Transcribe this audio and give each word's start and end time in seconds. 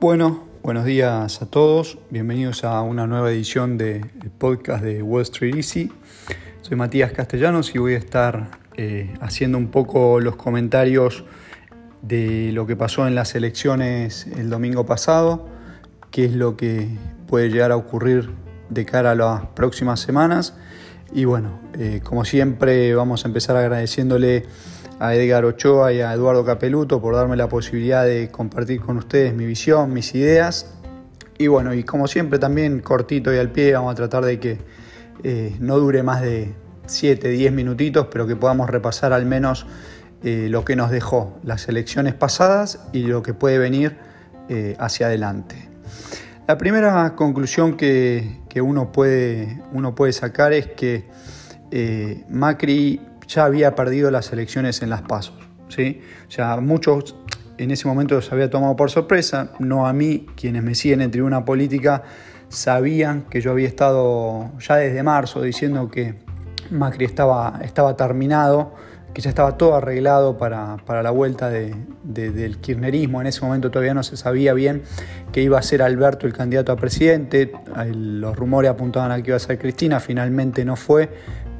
Bueno, 0.00 0.44
buenos 0.62 0.84
días 0.84 1.40
a 1.40 1.46
todos. 1.46 1.96
Bienvenidos 2.10 2.62
a 2.62 2.82
una 2.82 3.06
nueva 3.06 3.30
edición 3.30 3.78
del 3.78 4.10
podcast 4.36 4.84
de 4.84 5.02
Wall 5.02 5.22
Street 5.22 5.54
Easy. 5.54 5.90
Soy 6.60 6.76
Matías 6.76 7.12
Castellanos 7.12 7.74
y 7.74 7.78
voy 7.78 7.94
a 7.94 7.96
estar 7.96 8.50
eh, 8.76 9.14
haciendo 9.22 9.56
un 9.56 9.68
poco 9.68 10.20
los 10.20 10.36
comentarios 10.36 11.24
de 12.02 12.52
lo 12.52 12.66
que 12.66 12.76
pasó 12.76 13.08
en 13.08 13.14
las 13.14 13.34
elecciones 13.34 14.26
el 14.26 14.50
domingo 14.50 14.84
pasado, 14.84 15.48
qué 16.10 16.26
es 16.26 16.32
lo 16.34 16.58
que 16.58 16.86
puede 17.26 17.48
llegar 17.48 17.72
a 17.72 17.76
ocurrir 17.76 18.28
de 18.68 18.84
cara 18.84 19.12
a 19.12 19.14
las 19.14 19.46
próximas 19.54 20.00
semanas. 20.00 20.54
Y 21.14 21.26
bueno, 21.26 21.60
eh, 21.78 22.00
como 22.02 22.24
siempre 22.24 22.92
vamos 22.92 23.24
a 23.24 23.28
empezar 23.28 23.56
agradeciéndole 23.56 24.46
a 24.98 25.14
Edgar 25.14 25.44
Ochoa 25.44 25.92
y 25.92 26.00
a 26.00 26.12
Eduardo 26.12 26.44
Capeluto 26.44 27.00
por 27.00 27.14
darme 27.14 27.36
la 27.36 27.48
posibilidad 27.48 28.04
de 28.04 28.32
compartir 28.32 28.80
con 28.80 28.96
ustedes 28.96 29.32
mi 29.32 29.46
visión, 29.46 29.92
mis 29.92 30.12
ideas. 30.16 30.74
Y 31.38 31.46
bueno, 31.46 31.72
y 31.72 31.84
como 31.84 32.08
siempre 32.08 32.40
también 32.40 32.80
cortito 32.80 33.32
y 33.32 33.38
al 33.38 33.52
pie, 33.52 33.74
vamos 33.74 33.92
a 33.92 33.94
tratar 33.94 34.24
de 34.24 34.40
que 34.40 34.58
eh, 35.22 35.54
no 35.60 35.78
dure 35.78 36.02
más 36.02 36.20
de 36.20 36.52
7, 36.86 37.28
10 37.28 37.52
minutitos, 37.52 38.08
pero 38.10 38.26
que 38.26 38.34
podamos 38.34 38.68
repasar 38.68 39.12
al 39.12 39.24
menos 39.24 39.66
eh, 40.24 40.48
lo 40.50 40.64
que 40.64 40.74
nos 40.74 40.90
dejó 40.90 41.38
las 41.44 41.68
elecciones 41.68 42.14
pasadas 42.14 42.88
y 42.92 43.04
lo 43.04 43.22
que 43.22 43.34
puede 43.34 43.58
venir 43.58 43.96
hacia 44.78 45.06
adelante. 45.06 45.70
La 46.46 46.58
primera 46.58 47.16
conclusión 47.16 47.74
que, 47.74 48.40
que 48.50 48.60
uno, 48.60 48.92
puede, 48.92 49.62
uno, 49.72 49.94
puede, 49.94 50.12
sacar 50.12 50.52
es 50.52 50.66
que 50.66 51.08
Macri 52.28 53.00
ya 53.26 53.46
había 53.46 53.74
perdido 53.74 54.10
las 54.10 54.30
elecciones 54.30 54.82
en 54.82 54.90
las 54.90 55.00
pasos. 55.00 55.36
¿sí? 55.68 56.02
O 56.28 56.30
sea, 56.30 56.58
muchos 56.58 57.16
en 57.56 57.70
ese 57.70 57.88
momento 57.88 58.20
se 58.20 58.34
había 58.34 58.50
tomado 58.50 58.76
por 58.76 58.90
sorpresa, 58.90 59.52
no 59.58 59.86
a 59.86 59.94
mí, 59.94 60.26
quienes 60.36 60.62
me 60.62 60.74
siguen 60.74 61.00
en 61.00 61.10
tribuna 61.10 61.46
política 61.46 62.02
sabían 62.48 63.22
que 63.22 63.40
yo 63.40 63.50
había 63.50 63.66
estado 63.66 64.52
ya 64.58 64.76
desde 64.76 65.02
marzo 65.02 65.40
diciendo 65.40 65.88
que 65.90 66.14
Macri 66.70 67.04
estaba, 67.04 67.60
estaba 67.62 67.96
terminado, 67.96 68.74
que 69.14 69.22
ya 69.22 69.30
estaba 69.30 69.56
todo 69.56 69.76
arreglado 69.76 70.36
para, 70.36 70.76
la 71.02 71.10
vuelta 71.10 71.48
del 71.48 72.58
kirchnerismo. 72.58 73.20
En 73.20 73.28
ese 73.28 73.42
momento 73.42 73.70
todavía 73.70 73.94
no 73.94 74.02
se 74.02 74.16
sabía 74.16 74.52
bien 74.52 74.82
que 75.32 75.40
iba 75.40 75.58
a 75.58 75.62
ser 75.62 75.82
Alberto 75.82 76.26
el 76.26 76.32
candidato 76.32 76.72
a 76.72 76.76
presidente. 76.76 77.52
Los 77.94 78.36
rumores 78.36 78.70
apuntaban 78.70 79.12
a 79.12 79.22
que 79.22 79.30
iba 79.30 79.36
a 79.36 79.40
ser 79.40 79.58
Cristina, 79.58 80.00
finalmente 80.00 80.64
no 80.64 80.76
fue 80.76 81.08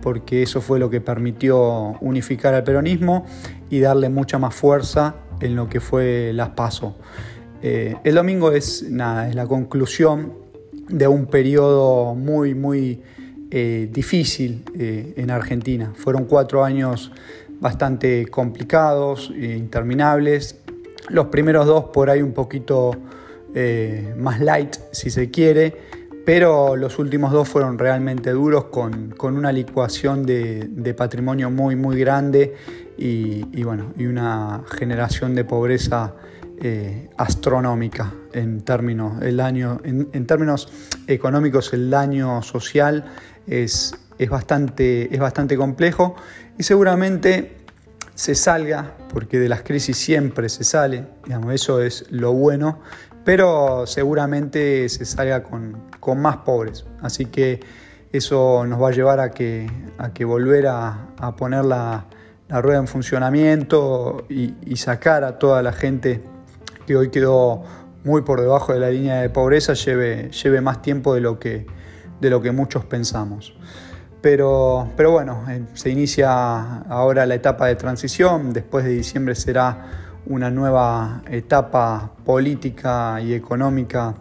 porque 0.03 0.43
eso 0.43 0.61
fue 0.61 0.79
lo 0.79 0.91
que 0.91 1.01
permitió 1.01 1.97
unificar 2.03 2.53
al 2.53 2.63
peronismo 2.63 3.25
y 3.71 3.81
darle 3.81 4.11
mucha 4.11 4.39
más 4.39 4.55
fuerza 4.55 5.15
en 5.41 5.57
lo 5.57 5.71
que 5.71 5.81
fue 5.81 6.33
las 6.35 6.51
PASO. 6.51 6.97
Eh, 7.63 7.97
el 8.05 8.15
domingo 8.15 8.53
es, 8.53 8.83
nada, 8.91 9.29
es 9.31 9.35
la 9.35 9.47
conclusión 9.47 10.35
de 10.89 11.09
un 11.09 11.25
periodo 11.25 12.15
muy, 12.15 12.55
muy 12.55 13.01
eh, 13.57 13.89
difícil 13.89 14.65
eh, 14.77 15.15
en 15.17 15.31
Argentina. 15.31 15.93
Fueron 15.95 16.25
cuatro 16.25 16.65
años 16.65 17.13
bastante 17.61 18.27
complicados 18.27 19.33
e 19.33 19.57
interminables. 19.57 20.59
Los 21.09 21.27
primeros 21.27 21.67
dos 21.67 21.85
por 21.93 22.11
ahí 22.11 22.21
un 22.21 22.33
poquito 22.33 22.91
más 24.17 24.41
light, 24.41 24.75
si 24.91 25.11
se 25.11 25.31
quiere 25.31 25.73
pero 26.25 26.77
los 26.77 26.99
últimos 26.99 27.33
dos 27.33 27.49
fueron 27.49 27.79
realmente 27.79 28.31
duros 28.31 28.67
con, 28.67 29.15
una 29.21 29.53
licuación 29.53 30.25
de, 30.25 30.95
patrimonio 30.97 31.51
muy 31.51 31.77
muy 31.77 31.99
grande 31.99 32.55
y, 32.97 33.63
bueno, 33.63 33.93
y 33.97 34.07
una 34.07 34.63
generación 34.79 35.35
de 35.35 35.45
pobreza 35.45 36.15
eh, 36.63 37.11
astronómica 37.17 38.15
en 38.33 38.63
términos, 38.63 39.21
el 39.23 39.41
año, 39.41 39.81
en, 39.85 40.27
términos 40.27 40.69
económicos 41.07 41.73
el 41.73 41.91
daño 41.91 42.43
social 42.43 43.05
es, 43.47 43.95
es, 44.19 44.31
bastante, 44.31 45.15
es 45.15 45.21
bastante 45.21 45.57
complejo 45.57 46.17
y 46.59 46.63
seguramente 46.63 47.65
se 48.15 48.35
salga, 48.35 48.93
porque 49.13 49.39
de 49.39 49.49
las 49.49 49.63
crisis 49.63 49.97
siempre 49.97 50.49
se 50.49 50.65
sale, 50.65 51.07
digamos, 51.25 51.53
eso 51.53 51.81
es 51.81 52.07
lo 52.11 52.33
bueno, 52.33 52.81
pero 53.25 53.87
seguramente 53.87 54.89
se 54.89 55.05
salga 55.05 55.43
con, 55.43 56.21
más 56.21 56.39
pobres. 56.39 56.85
Así 57.01 57.27
que 57.27 57.61
eso 58.13 58.65
nos 58.67 58.81
va 58.81 58.89
a 58.89 58.93
llevar 58.93 59.19
a 59.19 59.31
que, 59.31 59.69
a 59.99 60.13
que 60.13 60.25
volver 60.25 60.67
a, 60.69 61.09
poner 61.37 61.65
la, 61.65 62.07
rueda 62.49 62.79
en 62.79 62.87
funcionamiento 62.87 64.27
y, 64.29 64.77
sacar 64.77 65.25
a 65.25 65.39
toda 65.39 65.63
la 65.63 65.73
gente 65.73 66.23
que 66.87 66.97
hoy 66.97 67.11
quedó 67.11 67.65
muy 68.05 68.23
por 68.23 68.41
debajo 68.41 68.75
de 68.75 68.81
la 68.81 68.91
línea 68.91 69.23
de 69.23 69.31
pobreza 69.31 69.73
lleve, 69.73 70.31
lleve 70.31 70.61
más 70.61 70.83
tiempo 70.83 71.15
de 71.15 71.23
lo, 71.23 71.39
que, 71.39 71.67
de 72.25 72.31
lo 72.31 72.41
que 72.41 72.51
muchos 72.51 72.87
pensamos. 72.87 73.55
Pero, 74.23 74.89
pero 74.97 75.11
bueno, 75.11 75.45
eh, 75.51 75.63
se 75.75 75.91
inicia 75.91 76.79
ahora 76.89 77.27
la 77.27 77.35
etapa 77.35 77.67
de 77.67 77.77
transición, 77.77 78.55
después 78.55 78.85
de 78.87 78.93
diciembre 78.93 79.35
será 79.35 79.85
una 80.27 80.51
nueva 80.51 81.23
etapa 81.31 82.11
política 82.25 83.21
y 83.21 83.35
económica 83.35 84.15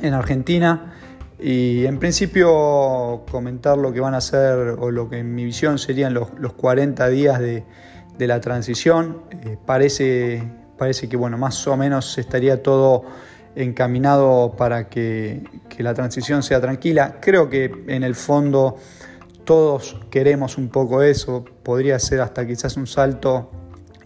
en 0.00 0.14
Argentina 0.14 0.94
y 1.38 1.84
en 1.84 1.98
principio 1.98 3.24
comentar 3.30 3.76
lo 3.76 3.92
que 3.92 4.00
van 4.00 4.14
a 4.14 4.22
ser 4.22 4.76
o 4.78 4.90
lo 4.90 5.10
que 5.10 5.18
en 5.18 5.34
mi 5.34 5.44
visión 5.44 5.78
serían 5.78 6.14
los, 6.14 6.30
40 6.30 7.06
días 7.10 7.38
de, 7.38 7.64
la 8.18 8.40
transición. 8.40 9.24
Eh, 9.30 9.58
parece, 9.66 10.42
parece 10.78 11.10
que 11.10 11.16
bueno, 11.18 11.36
más 11.36 11.66
o 11.66 11.76
menos 11.76 12.16
estaría 12.16 12.62
todo 12.62 13.04
encaminado 13.54 14.54
para 14.56 14.88
que, 14.88 15.42
la 15.78 15.94
transición 15.94 16.42
sea 16.42 16.60
tranquila. 16.60 17.16
Creo 17.20 17.50
que 17.50 17.84
en 17.88 18.04
el 18.04 18.14
fondo 18.14 18.76
todos 19.44 19.98
queremos 20.10 20.56
un 20.56 20.68
poco 20.68 21.02
eso, 21.02 21.44
podría 21.64 21.98
ser 21.98 22.20
hasta 22.20 22.46
quizás 22.46 22.76
un 22.76 22.86
salto 22.86 23.50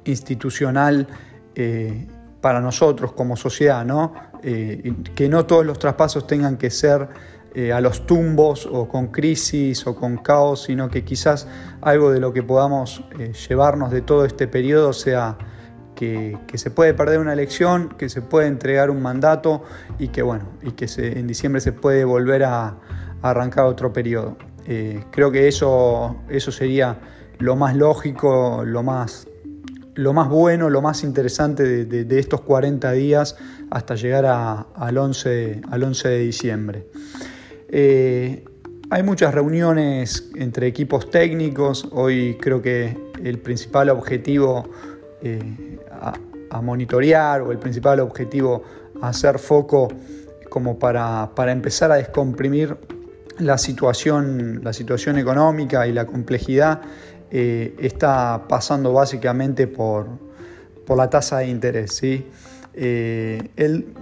institucional 0.05 1.07
eh, 1.55 2.07
para 2.41 2.61
nosotros 2.61 3.13
como 3.13 3.37
sociedad, 3.37 3.85
¿no? 3.85 4.15
Eh, 4.43 4.95
que 5.15 5.29
no 5.29 5.45
todos 5.45 5.67
los 5.67 5.79
traspasos 5.79 6.27
tengan 6.27 6.57
que 6.57 6.71
ser 6.71 7.09
eh, 7.55 7.73
a 7.73 7.81
los 7.81 8.07
tumbos 8.07 8.67
o 8.71 8.89
con 8.89 9.09
crisis 9.09 9.87
o 9.87 9.95
con 9.95 10.19
caos, 10.19 10.65
sino 10.65 10.89
que 10.89 11.05
quizás 11.05 11.47
algo 11.83 12.11
de 12.11 12.21
lo 12.21 12.33
que 12.33 12.43
podamos 12.43 13.05
llevarnos 13.49 13.91
de 13.91 14.01
todo 14.01 14.25
este 14.25 14.47
periodo 14.47 14.93
sea 14.95 15.37
que, 15.97 16.39
se 16.55 16.71
puede 16.71 16.95
perder 16.95 17.19
una 17.19 17.33
elección, 17.33 17.89
que 17.99 18.09
se 18.09 18.23
puede 18.23 18.47
entregar 18.47 18.91
un 18.91 19.03
mandato 19.03 19.65
y 19.99 20.09
que 20.09 20.23
bueno, 20.23 20.45
y 20.63 20.71
que 20.73 20.87
en 20.99 21.27
diciembre 21.27 21.61
se 21.61 21.73
puede 21.73 22.05
volver 22.05 22.45
a, 22.45 22.67
a 23.23 23.31
arrancar 23.31 23.65
otro 23.65 23.93
periodo. 23.93 24.37
creo 25.11 25.33
que 25.33 25.49
eso, 25.49 26.17
eso 26.29 26.53
sería 26.53 26.99
lo 27.39 27.57
más 27.57 27.75
lógico, 27.75 28.63
lo 28.65 28.83
más 28.85 29.27
lo 29.97 30.13
más 30.13 30.29
bueno, 30.29 30.69
lo 30.71 30.83
más 30.83 31.03
interesante 31.03 31.87
de, 31.87 32.19
estos 32.19 32.43
40 32.43 32.93
días 32.93 33.37
hasta 33.71 33.95
llegar 33.95 34.27
al, 34.27 34.99
11, 34.99 35.63
al 35.71 35.83
11 35.83 36.09
de 36.09 36.19
diciembre. 36.19 36.87
Eh, 37.69 38.45
hay 38.91 39.03
muchas 39.03 39.35
reuniones 39.35 40.31
entre 40.37 40.67
equipos 40.67 41.11
técnicos. 41.11 41.89
Hoy 41.93 42.37
creo 42.41 42.61
que 42.61 42.97
el 43.25 43.39
principal 43.39 43.89
objetivo 43.89 44.69
eh, 45.23 45.79
monitorear 46.63 47.43
o 47.43 47.53
el 47.53 47.59
principal 47.59 48.01
objetivo 48.01 48.63
a 49.01 49.09
hacer 49.09 49.39
foco 49.39 49.89
como 50.49 50.79
para, 50.79 51.31
para 51.35 51.53
empezar 51.53 51.93
a 51.93 51.97
descomprimir 51.97 52.77
la 53.39 53.59
situación, 53.59 54.61
la 54.63 54.73
situación 54.73 55.19
económica 55.19 55.87
y 55.87 55.93
la 55.93 56.07
complejidad 56.07 56.81
eh, 57.31 57.75
está 57.79 58.45
pasando 58.49 58.93
básicamente 58.93 59.67
por, 59.67 60.07
por, 60.87 60.97
la 60.97 61.11
tasa 61.11 61.39
de 61.39 61.49
interés. 61.49 61.93
¿sí? 61.93 62.27
Eh, 62.73 63.51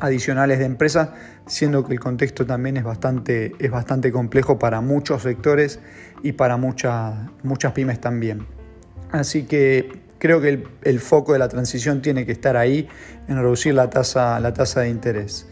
adicionales 0.00 0.58
de 0.58 0.66
empresas, 0.66 1.10
siendo 1.46 1.84
que 1.84 1.94
el 1.94 2.00
contexto 2.00 2.46
también 2.46 2.76
es 2.76 2.84
bastante, 2.84 3.52
es 3.58 3.70
bastante 3.70 4.12
complejo 4.12 4.58
para 4.58 4.80
muchos 4.80 5.22
sectores 5.22 5.80
y 6.22 6.32
para 6.32 6.56
muchas, 6.56 7.14
muchas 7.42 7.72
pymes 7.72 8.00
también. 8.00 8.46
Así 9.10 9.44
que 9.44 10.05
creo 10.18 10.40
que 10.40 10.64
el, 10.82 11.00
foco 11.00 11.32
de 11.32 11.38
la 11.38 11.48
transición 11.48 12.02
tiene 12.02 12.26
que 12.26 12.32
estar 12.32 12.56
ahí, 12.56 12.88
en 13.28 13.36
reducir 13.36 13.74
la 13.74 13.90
tasa, 13.90 14.38
la 14.40 14.52
tasa 14.52 14.80
de 14.80 14.88
interés. 14.88 15.46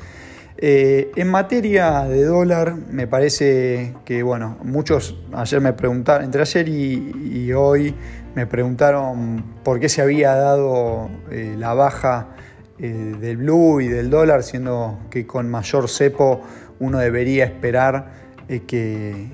Eh, 0.56 1.10
en 1.16 1.28
materia 1.28 2.04
de 2.04 2.24
dólar, 2.24 2.76
me 2.76 3.06
parece 3.06 3.94
que, 4.04 4.22
bueno, 4.22 4.56
muchos 4.62 5.18
ayer 5.32 5.60
me 5.60 5.72
preguntaron, 5.72 6.24
entre 6.24 6.42
ayer 6.42 6.68
y, 6.68 7.52
hoy, 7.52 7.94
me 8.34 8.46
preguntaron 8.46 9.44
por 9.62 9.80
qué 9.80 9.88
se 9.88 10.00
había 10.00 10.34
dado 10.34 11.10
eh, 11.30 11.54
la 11.58 11.74
baja 11.74 12.28
eh, 12.78 13.14
del 13.20 13.38
blue 13.38 13.80
y 13.80 13.88
del 13.88 14.10
dólar, 14.10 14.42
siendo 14.42 15.00
que 15.10 15.26
con 15.26 15.50
mayor 15.50 15.88
cepo 15.88 16.42
uno 16.78 16.98
debería 16.98 17.44
esperar 17.44 18.24
que, 18.66 19.30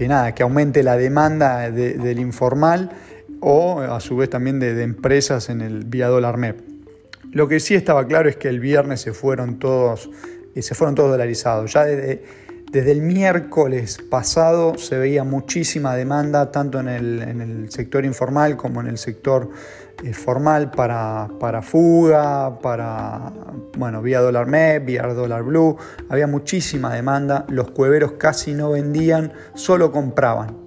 nada, 0.00 0.34
que 0.34 0.42
aumente 0.42 0.82
la 0.82 0.96
demanda 0.96 1.70
del 1.70 2.18
informal 2.18 2.90
o 3.40 3.80
a 3.80 4.00
su 4.00 4.16
vez 4.16 4.30
también 4.30 4.60
de, 4.60 4.82
empresas 4.82 5.48
en 5.48 5.60
el 5.60 5.84
vía 5.84 6.08
dólar 6.08 6.36
MEP. 6.36 6.60
Lo 7.32 7.48
que 7.48 7.60
sí 7.60 7.74
estaba 7.74 8.06
claro 8.06 8.28
es 8.28 8.36
que 8.36 8.48
el 8.48 8.60
viernes 8.60 9.00
se 9.00 9.12
fueron 9.12 9.58
todos, 9.58 10.10
eh, 10.54 10.62
se 10.62 10.74
fueron 10.74 10.94
todos 10.94 11.10
dolarizados. 11.10 11.72
Ya 11.72 11.84
desde, 11.84 12.24
desde, 12.70 12.90
el 12.90 13.02
miércoles 13.02 13.98
pasado 14.10 14.76
se 14.76 14.98
veía 14.98 15.24
muchísima 15.24 15.94
demanda, 15.94 16.50
tanto 16.50 16.80
en 16.80 16.88
el, 16.88 17.66
sector 17.70 18.04
informal 18.04 18.56
como 18.56 18.80
en 18.80 18.88
el 18.88 18.98
sector 18.98 19.50
eh, 20.02 20.12
formal, 20.12 20.70
para, 20.72 21.28
para, 21.38 21.62
fuga, 21.62 22.58
para, 22.58 23.32
bueno, 23.78 24.02
vía 24.02 24.20
dólar 24.20 24.46
MEP, 24.46 24.84
vía 24.86 25.02
dólar 25.02 25.44
blue. 25.44 25.76
Había 26.08 26.26
muchísima 26.26 26.92
demanda, 26.92 27.46
los 27.48 27.70
cueveros 27.70 28.12
casi 28.12 28.54
no 28.54 28.72
vendían, 28.72 29.32
solo 29.54 29.92
compraban. 29.92 30.59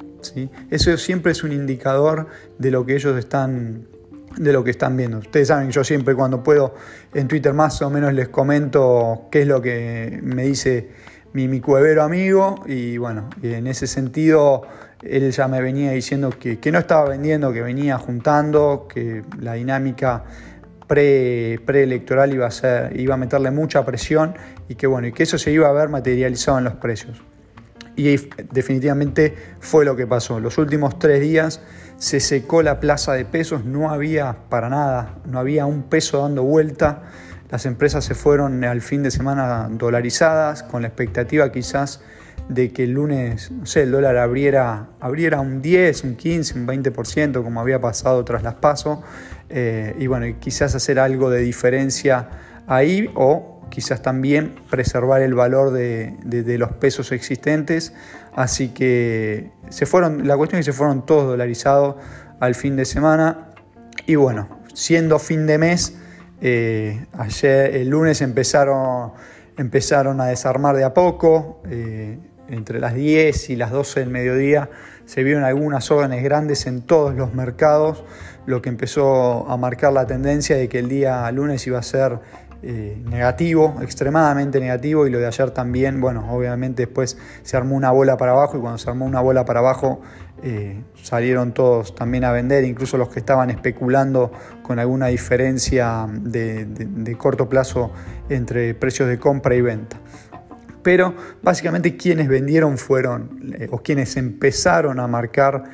Eso 0.69 0.97
siempre 0.97 1.31
es 1.31 1.43
un 1.43 1.51
indicador 1.51 2.27
de 2.57 2.71
lo 2.71 2.85
que 2.85 2.95
ellos 2.95 3.17
están 3.17 3.87
de 4.37 4.51
lo 4.51 4.63
que 4.63 4.71
están 4.71 4.97
viendo. 4.97 5.19
Ustedes 5.19 5.49
saben 5.49 5.71
yo 5.71 5.83
siempre 5.83 6.15
cuando 6.15 6.43
puedo 6.43 6.73
en 7.13 7.27
Twitter 7.27 7.53
más 7.53 7.81
o 7.81 7.89
menos 7.89 8.13
les 8.13 8.29
comento 8.29 9.27
qué 9.31 9.41
es 9.41 9.47
lo 9.47 9.61
que 9.61 10.19
me 10.23 10.43
dice 10.43 10.89
mi, 11.33 11.59
cuevero 11.59 12.03
amigo 12.03 12.63
y 12.65 12.97
bueno, 12.97 13.29
en 13.41 13.67
ese 13.67 13.87
sentido 13.87 14.63
él 15.01 15.31
ya 15.31 15.47
me 15.47 15.61
venía 15.61 15.91
diciendo 15.91 16.31
que, 16.31 16.71
no 16.71 16.79
estaba 16.79 17.09
vendiendo, 17.09 17.51
que 17.51 17.61
venía 17.61 17.97
juntando, 17.97 18.87
que 18.91 19.23
la 19.39 19.53
dinámica 19.53 20.23
pre, 20.87 21.59
preelectoral 21.65 22.33
iba 22.33 22.47
a 22.47 22.89
iba 22.95 23.15
a 23.15 23.17
meterle 23.17 23.51
mucha 23.51 23.83
presión 23.85 24.35
y 24.69 24.75
que 24.75 24.87
bueno, 24.87 25.07
y 25.07 25.11
que 25.11 25.23
eso 25.23 25.37
se 25.37 25.51
iba 25.51 25.67
a 25.67 25.73
ver 25.73 25.89
materializado 25.89 26.59
en 26.59 26.63
los 26.65 26.75
precios. 26.75 27.21
Y 27.95 28.15
definitivamente 28.51 29.35
fue 29.59 29.85
lo 29.85 29.95
que 29.95 30.07
pasó. 30.07 30.39
Los 30.39 30.57
últimos 30.57 30.97
tres 30.97 31.21
días 31.21 31.61
se 31.97 32.19
secó 32.19 32.63
la 32.63 32.79
plaza 32.79 33.13
de 33.13 33.25
pesos, 33.25 33.65
no 33.65 33.91
había 33.91 34.37
para 34.49 34.69
nada, 34.69 35.19
no 35.25 35.39
había 35.39 35.65
un 35.65 35.83
peso 35.83 36.21
dando 36.21 36.43
vuelta. 36.43 37.03
Las 37.49 37.65
empresas 37.65 38.03
se 38.03 38.15
fueron 38.15 38.63
al 38.63 38.81
fin 38.81 39.03
de 39.03 39.11
semana 39.11 39.69
dolarizadas, 39.71 40.63
con 40.63 40.81
la 40.81 40.87
expectativa 40.87 41.51
quizás 41.51 42.01
de 42.49 42.73
que 42.73 42.83
el 42.83 42.91
lunes, 42.91 43.51
no 43.51 43.65
sé, 43.65 43.83
el 43.83 43.91
dólar 43.91 44.17
abriera, 44.17 44.89
abriera 44.99 45.39
un 45.39 45.61
10, 45.61 46.03
un 46.03 46.15
15, 46.15 46.59
un 46.59 46.67
20%, 46.67 47.43
como 47.43 47.61
había 47.61 47.79
pasado 47.79 48.25
tras 48.25 48.43
las 48.43 48.55
pasos, 48.55 48.99
eh, 49.49 49.95
y 49.99 50.07
bueno, 50.07 50.25
quizás 50.39 50.75
hacer 50.75 50.99
algo 50.99 51.29
de 51.29 51.41
diferencia 51.41 52.29
ahí 52.67 53.09
o 53.15 53.52
quizás 53.69 54.01
también 54.01 54.55
preservar 54.69 55.21
el 55.21 55.33
valor 55.33 55.71
de, 55.71 56.15
los 56.57 56.71
pesos 56.73 57.11
existentes. 57.11 57.93
Así 58.35 58.69
que 58.69 59.51
se 59.69 59.85
fueron, 59.85 60.27
la 60.27 60.37
cuestión 60.37 60.59
es 60.59 60.65
que 60.65 60.71
se 60.71 60.77
fueron 60.77 61.05
todos 61.05 61.27
dolarizados 61.27 61.95
al 62.39 62.55
fin 62.55 62.75
de 62.75 62.85
semana. 62.85 63.49
Y 64.05 64.15
bueno, 64.15 64.61
siendo 64.73 65.19
fin 65.19 65.45
de 65.47 65.57
mes, 65.57 65.97
eh, 66.41 67.05
ayer 67.13 67.75
el 67.75 67.89
lunes 67.89 68.21
empezaron, 68.21 69.13
empezaron 69.57 70.19
a 70.21 70.25
desarmar 70.25 70.75
de 70.75 70.83
a 70.83 70.93
poco. 70.93 71.61
Eh, 71.69 72.17
entre 72.49 72.79
las 72.79 72.93
10 72.93 73.49
y 73.49 73.55
las 73.55 73.71
12 73.71 74.01
del 74.01 74.09
mediodía 74.09 74.69
se 75.05 75.23
vieron 75.23 75.43
algunas 75.43 75.91
órdenes 75.91 76.23
grandes 76.23 76.65
en 76.67 76.81
todos 76.81 77.15
los 77.15 77.33
mercados, 77.33 78.03
lo 78.45 78.61
que 78.61 78.69
empezó 78.69 79.49
a 79.49 79.57
marcar 79.57 79.93
la 79.93 80.05
tendencia 80.05 80.55
de 80.55 80.69
que 80.69 80.79
el 80.79 80.89
día 80.89 81.29
lunes 81.31 81.65
iba 81.67 81.79
a 81.79 81.83
ser 81.83 82.19
eh, 82.65 82.97
negativo, 83.03 83.75
extremadamente 83.81 84.57
negativo, 84.57 85.05
y 85.05 85.09
lo 85.09 85.19
de 85.19 85.27
ayer 85.27 85.51
también, 85.51 85.99
bueno, 85.99 86.33
obviamente 86.33 86.85
después 86.85 87.17
se 87.41 87.57
armó 87.57 87.75
una 87.75 87.91
bola 87.91 88.15
para 88.15 88.31
abajo 88.31 88.57
y 88.57 88.61
cuando 88.61 88.77
se 88.77 88.89
armó 88.89 89.03
una 89.03 89.19
bola 89.19 89.43
para 89.43 89.59
abajo 89.59 89.99
eh, 90.41 90.81
salieron 91.01 91.53
todos 91.53 91.93
también 91.93 92.23
a 92.23 92.31
vender, 92.31 92.63
incluso 92.63 92.97
los 92.97 93.09
que 93.09 93.19
estaban 93.19 93.49
especulando 93.49 94.31
con 94.61 94.79
alguna 94.79 95.07
diferencia 95.07 96.07
de, 96.09 97.17
corto 97.17 97.49
plazo 97.49 97.91
entre 98.29 98.73
precios 98.75 99.09
de 99.09 99.19
compra 99.19 99.55
y 99.55 99.61
venta. 99.61 99.99
Pero 100.83 101.15
básicamente 101.41 101.97
quienes 101.97 102.29
vendieron 102.29 102.77
fueron, 102.77 103.55
eh, 103.59 103.67
o 103.71 103.79
quienes 103.79 104.15
empezaron 104.15 105.01
a 105.01 105.07
marcar 105.07 105.65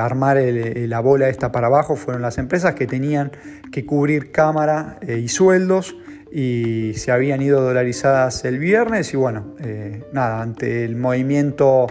armar 0.00 0.36
la 0.36 0.98
bola 0.98 1.28
esta 1.28 1.52
para 1.52 1.68
abajo 1.68 1.94
fueron 1.94 2.22
las 2.22 2.38
empresas 2.38 2.74
que 2.74 2.88
tenían 2.88 3.30
que 3.70 3.86
cubrir 3.86 4.32
cámara 4.32 4.98
y 5.06 5.28
sueldos 5.28 5.94
y 6.32 6.92
se 6.94 7.10
habían 7.10 7.42
ido 7.42 7.60
dolarizadas 7.60 8.44
el 8.44 8.58
viernes 8.58 9.12
y 9.12 9.16
bueno, 9.16 9.54
eh, 9.60 10.04
nada, 10.12 10.42
ante 10.42 10.84
el 10.84 10.96
movimiento 10.96 11.88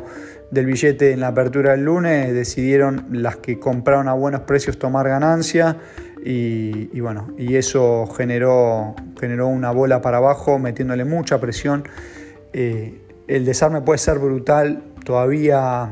del 0.51 0.65
billete 0.65 1.11
en 1.11 1.19
la 1.19 1.27
apertura 1.27 1.71
del 1.71 1.83
lunes 1.83 2.33
decidieron 2.33 3.07
las 3.11 3.37
que 3.37 3.59
compraron 3.59 4.07
a 4.07 4.13
buenos 4.13 4.41
precios 4.41 4.79
tomar 4.79 5.07
ganancia 5.07 5.77
y, 6.23 6.99
bueno, 6.99 7.33
y 7.37 7.55
eso 7.55 8.05
generó, 8.07 8.95
generó 9.19 9.47
una 9.47 9.71
bola 9.71 10.01
para 10.01 10.17
abajo 10.17 10.59
metiéndole 10.59 11.05
mucha 11.05 11.39
presión. 11.39 11.87
Eh, 12.51 13.01
el 13.27 13.45
desarme 13.45 13.81
puede 13.81 13.99
ser 13.99 14.19
brutal, 14.19 14.83
todavía 15.05 15.91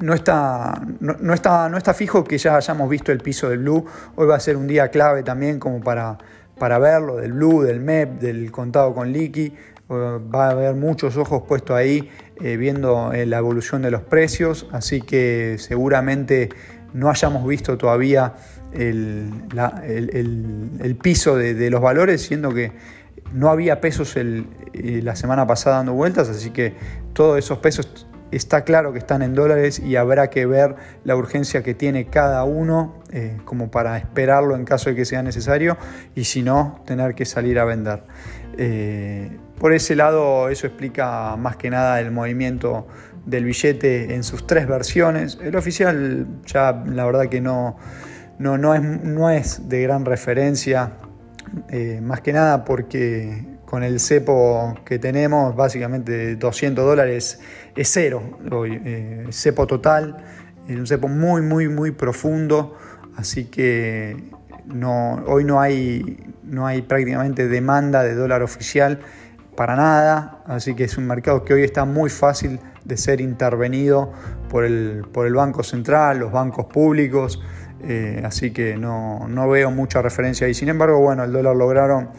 no 0.00 0.14
está, 0.14 0.82
no, 1.00 1.32
está, 1.32 1.68
no 1.68 1.78
está 1.78 1.94
fijo 1.94 2.24
que 2.24 2.36
ya 2.36 2.56
hayamos 2.56 2.90
visto 2.90 3.12
el 3.12 3.18
piso 3.18 3.48
del 3.48 3.60
blue, 3.60 3.84
hoy 4.16 4.26
va 4.26 4.36
a 4.36 4.40
ser 4.40 4.56
un 4.56 4.66
día 4.66 4.88
clave 4.88 5.22
también 5.22 5.58
como 5.58 5.80
para 5.80 6.18
para 6.62 6.78
verlo, 6.78 7.16
del 7.16 7.32
Blue, 7.32 7.64
del 7.64 7.80
MEP, 7.80 8.20
del 8.20 8.52
contado 8.52 8.94
con 8.94 9.12
liqui. 9.12 9.46
Eh, 9.46 9.52
va 9.88 10.46
a 10.46 10.50
haber 10.50 10.76
muchos 10.76 11.16
ojos 11.16 11.42
puestos 11.42 11.76
ahí 11.76 12.08
eh, 12.40 12.56
viendo 12.56 13.12
eh, 13.12 13.26
la 13.26 13.38
evolución 13.38 13.82
de 13.82 13.90
los 13.90 14.02
precios, 14.02 14.68
así 14.70 15.00
que 15.00 15.56
seguramente 15.58 16.50
no 16.94 17.10
hayamos 17.10 17.44
visto 17.48 17.76
todavía 17.76 18.34
el, 18.72 19.28
piso 21.02 21.34
de, 21.34 21.68
los 21.68 21.80
valores, 21.80 22.22
siendo 22.22 22.54
que 22.54 22.70
no 23.32 23.48
había 23.48 23.80
pesos 23.80 24.14
la 24.72 25.16
semana 25.16 25.44
pasada 25.48 25.78
dando 25.78 25.94
vueltas, 25.94 26.28
así 26.28 26.50
que 26.50 26.74
todos 27.12 27.40
esos 27.40 27.58
pesos 27.58 28.06
está 28.32 28.64
claro 28.64 28.92
que 28.92 28.98
están 28.98 29.22
en 29.22 29.34
dólares 29.34 29.78
y 29.78 29.96
habrá 29.96 30.30
que 30.30 30.46
ver 30.46 30.74
la 31.04 31.14
urgencia 31.16 31.62
que 31.62 31.74
tiene 31.74 32.06
cada 32.06 32.44
uno 32.44 33.02
eh, 33.12 33.38
como 33.44 33.70
para 33.70 33.98
esperarlo 33.98 34.56
en 34.56 34.64
caso 34.64 34.90
de 34.90 34.96
que 34.96 35.04
sea 35.04 35.22
necesario 35.22 35.76
y 36.14 36.24
si 36.24 36.42
no, 36.42 36.82
tener 36.86 37.14
que 37.14 37.24
salir 37.24 37.58
a 37.58 37.64
vender. 37.64 38.02
Eh, 38.58 39.38
por 39.58 39.72
ese 39.72 39.94
lado, 39.94 40.48
eso 40.48 40.66
explica 40.66 41.36
más 41.36 41.56
que 41.56 41.70
nada 41.70 42.00
el 42.00 42.10
movimiento 42.10 42.86
del 43.24 43.44
billete 43.44 44.14
en 44.14 44.24
sus 44.24 44.46
tres 44.46 44.66
versiones. 44.66 45.38
El 45.40 45.54
oficial 45.56 46.26
ya 46.46 46.72
la 46.86 47.04
verdad 47.04 47.28
que 47.28 47.40
no, 47.40 47.76
no, 48.38 48.58
no, 48.58 48.74
es, 48.74 48.82
no 48.82 49.30
es 49.30 49.68
de 49.68 49.82
gran 49.82 50.04
referencia, 50.04 50.94
eh, 51.68 52.00
más 52.02 52.20
que 52.22 52.32
nada 52.32 52.64
porque 52.64 53.52
con 53.72 53.82
el 53.82 54.00
cepo 54.00 54.74
que 54.84 54.98
tenemos, 54.98 55.56
básicamente 55.56 56.36
200 56.36 56.84
dólares 56.84 57.40
es 57.74 57.90
cero 57.92 58.22
hoy, 58.50 58.80
eh, 58.84 59.26
cepo 59.30 59.66
total, 59.66 60.16
es 60.68 60.76
un 60.76 60.86
cepo 60.86 61.08
muy, 61.08 61.42
muy, 61.42 61.68
muy 61.68 61.90
profundo, 61.90 62.76
así 63.16 63.46
que 63.46 64.16
no, 64.66 65.22
hoy 65.26 65.44
no 65.44 65.60
hay, 65.60 66.18
no 66.42 66.66
hay 66.66 66.82
prácticamente 66.82 67.48
demanda 67.48 68.02
de 68.02 68.14
dólar 68.14 68.42
oficial 68.42 69.00
para 69.56 69.76
nada, 69.76 70.42
así 70.46 70.74
que 70.74 70.84
es 70.84 70.96
un 70.96 71.06
mercado 71.06 71.44
que 71.44 71.54
hoy 71.54 71.62
está 71.62 71.84
muy 71.84 72.10
fácil 72.10 72.60
de 72.84 72.96
ser 72.96 73.20
intervenido 73.20 74.12
por 74.48 74.64
el, 74.64 75.04
por 75.12 75.26
el 75.26 75.34
Banco 75.34 75.62
Central, 75.62 76.18
los 76.18 76.32
bancos 76.32 76.66
públicos, 76.66 77.40
eh, 77.84 78.22
así 78.24 78.52
que 78.52 78.76
no, 78.76 79.26
no, 79.28 79.48
veo 79.48 79.70
mucha 79.70 80.02
referencia 80.02 80.46
ahí. 80.46 80.54
Sin 80.54 80.68
embargo, 80.68 81.00
bueno, 81.00 81.24
el 81.24 81.32
dólar 81.32 81.56
lograron 81.56 82.10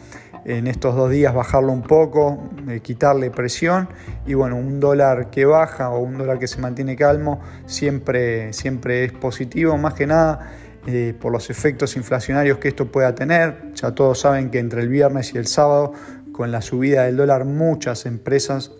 en 0.44 0.66
estos 0.66 0.94
dos 0.94 1.10
días 1.10 1.34
bajarlo 1.34 1.72
un 1.72 1.82
poco, 1.82 2.50
eh, 2.68 2.80
quitarle 2.80 3.30
presión 3.30 3.88
y 4.26 4.34
bueno, 4.34 4.56
un 4.56 4.80
dólar 4.80 5.30
que 5.30 5.44
baja 5.44 5.90
o 5.90 6.00
un 6.00 6.18
dólar 6.18 6.38
que 6.38 6.46
se 6.46 6.60
mantiene 6.60 6.96
calmo 6.96 7.40
siempre, 7.66 8.52
siempre 8.52 9.04
es 9.04 9.12
positivo, 9.12 9.76
más 9.78 9.94
que 9.94 10.06
nada 10.06 10.52
eh, 10.86 11.14
por 11.18 11.32
los 11.32 11.48
efectos 11.48 11.96
inflacionarios 11.96 12.58
que 12.58 12.68
esto 12.68 12.92
pueda 12.92 13.14
tener. 13.14 13.72
Ya 13.74 13.92
todos 13.92 14.20
saben 14.20 14.50
que 14.50 14.58
entre 14.58 14.82
el 14.82 14.88
viernes 14.88 15.34
y 15.34 15.38
el 15.38 15.46
sábado, 15.46 15.92
con 16.32 16.52
la 16.52 16.60
subida 16.60 17.04
del 17.04 17.16
dólar, 17.16 17.44
muchas 17.44 18.04
empresas 18.06 18.72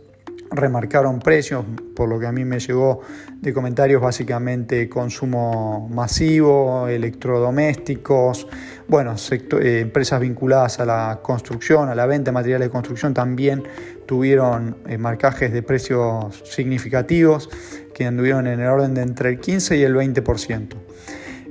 remarcaron 0.57 1.19
precios, 1.19 1.65
por 1.95 2.09
lo 2.09 2.19
que 2.19 2.27
a 2.27 2.33
mí 2.33 2.45
me 2.45 2.59
llegó 2.59 3.01
de 3.41 3.53
comentarios 3.53 4.01
básicamente 4.01 4.89
consumo 4.89 5.89
masivo, 5.93 6.89
electrodomésticos, 6.89 8.47
bueno, 8.89 9.15
eh, 9.31 9.81
empresas 9.81 10.21
vinculadas 10.21 10.81
a 10.81 10.85
la 10.85 11.21
construcción, 11.23 11.89
a 11.89 11.95
la 11.95 12.07
venta 12.07 12.31
de 12.31 12.35
materiales 12.35 12.69
de 12.69 12.71
construcción 12.71 13.15
también 13.15 13.63
tuvieron 14.07 14.77
eh, 14.87 14.99
marcajes 14.99 15.53
de 15.53 15.63
precios 15.63 16.43
significativos 16.45 17.49
que 17.95 18.07
anduvieron 18.07 18.47
en 18.47 18.61
el 18.61 18.67
orden 18.67 18.95
de 18.95 19.03
entre 19.03 19.31
el 19.31 19.41
15 19.41 19.77
y 19.77 19.83
el 19.83 19.95
20%. 19.95 20.69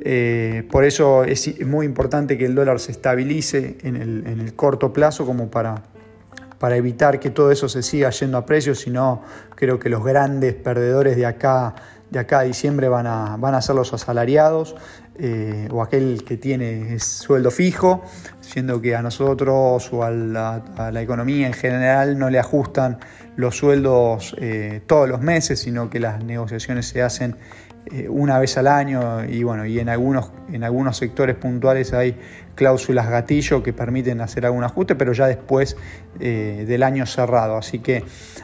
Eh, 0.05 0.67
por 0.69 0.83
eso 0.83 1.23
es 1.23 1.65
muy 1.65 1.85
importante 1.85 2.37
que 2.37 2.45
el 2.45 2.55
dólar 2.55 2.79
se 2.79 2.91
estabilice 2.91 3.77
en 3.83 3.95
el, 3.95 4.27
en 4.27 4.41
el 4.41 4.53
corto 4.53 4.91
plazo 4.91 5.25
como 5.25 5.49
para 5.49 5.92
para 6.63 6.77
evitar 6.77 7.19
que 7.19 7.29
todo 7.29 7.51
eso 7.51 7.67
se 7.67 7.83
siga 7.83 8.09
yendo 8.11 8.37
a 8.37 8.45
precios, 8.45 8.79
sino 8.79 9.21
creo 9.53 9.79
que 9.79 9.89
los 9.89 10.01
grandes 10.01 10.53
perdedores 10.53 11.17
de 11.17 11.25
acá, 11.25 11.75
de 12.09 12.19
acá 12.19 12.39
a 12.39 12.43
diciembre 12.43 12.87
van 12.87 13.05
a, 13.05 13.35
van 13.35 13.53
a 13.53 13.61
ser 13.61 13.75
los 13.75 13.91
asalariados 13.93 14.73
eh, 15.19 15.67
o 15.71 15.83
aquel 15.83 16.23
que 16.23 16.37
tiene 16.37 16.97
sueldo 17.01 17.51
fijo, 17.51 18.01
siendo 18.39 18.79
que 18.79 18.95
a 18.95 19.01
nosotros 19.01 19.91
o 19.91 20.03
a 20.05 20.09
la, 20.09 21.01
economía 21.01 21.47
en 21.47 21.53
general 21.53 22.17
no 22.17 22.29
le 22.29 22.39
ajustan 22.39 22.97
los 23.35 23.57
sueldos 23.57 24.33
eh, 24.39 24.79
todos 24.87 25.09
los 25.09 25.19
meses, 25.19 25.59
sino 25.59 25.89
que 25.89 25.99
las 25.99 26.23
negociaciones 26.23 26.87
se 26.87 27.01
hacen 27.01 27.35
eh, 27.91 28.07
una 28.07 28.39
vez 28.39 28.57
al 28.57 28.67
año 28.67 29.25
y 29.25 29.43
bueno, 29.43 29.65
y 29.65 29.77
en 29.77 29.89
algunos, 29.89 30.31
en 30.51 30.63
algunos 30.63 30.95
sectores 30.95 31.35
puntuales 31.35 31.93
hay 31.93 32.17
cláusulas 32.55 33.09
gatillo 33.09 33.61
que 33.61 33.73
permiten 33.73 34.21
hacer 34.21 34.45
algún 34.45 34.63
ajuste, 34.63 34.95
pero 34.95 35.11
ya 35.11 35.27
después 35.27 35.75
eh, 36.19 36.63
del 36.67 36.83
año 36.83 37.05
cerrado. 37.05 37.57
Así 37.57 37.79
que 37.79 38.03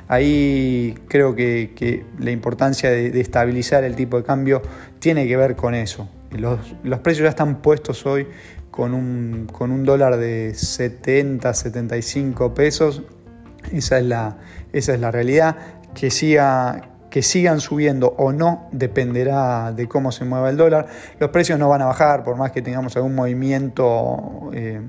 ahí 0.09 0.95
creo 1.07 1.35
que, 1.35 2.05
la 2.19 2.31
importancia 2.31 2.89
de, 2.89 3.17
estabilizar 3.19 3.83
el 3.85 3.95
tipo 3.95 4.17
de 4.17 4.23
cambio 4.23 4.61
tiene 4.99 5.25
que 5.27 5.37
ver 5.37 5.55
con 5.55 5.73
eso. 5.73 6.09
Los, 6.31 6.59
precios 6.99 7.23
ya 7.23 7.29
están 7.29 7.61
puestos 7.61 8.05
hoy 8.05 8.27
con 8.71 8.93
un, 8.93 9.47
con 9.51 9.71
un 9.71 9.85
dólar 9.85 10.17
de 10.17 10.53
70, 10.53 11.53
75 11.53 12.53
pesos. 12.53 13.03
Esa 13.71 13.99
es 13.99 14.05
la, 14.05 14.37
esa 14.73 14.93
es 14.93 14.99
la 14.99 15.11
realidad. 15.11 15.55
Que 15.95 16.11
siga, 16.11 16.89
que 17.09 17.21
sigan 17.21 17.59
subiendo 17.59 18.13
o 18.17 18.31
no 18.31 18.67
dependerá 18.71 19.71
de 19.71 19.87
cómo 19.87 20.11
se 20.11 20.25
mueva 20.25 20.49
el 20.49 20.57
dólar. 20.57 20.87
Los 21.19 21.29
precios 21.31 21.57
no 21.59 21.69
van 21.69 21.81
a 21.81 21.85
bajar 21.85 22.23
por 22.23 22.35
más 22.35 22.51
que 22.51 22.61
tengamos 22.61 22.95
algún 22.95 23.15
movimiento 23.15 24.51
eh, 24.53 24.81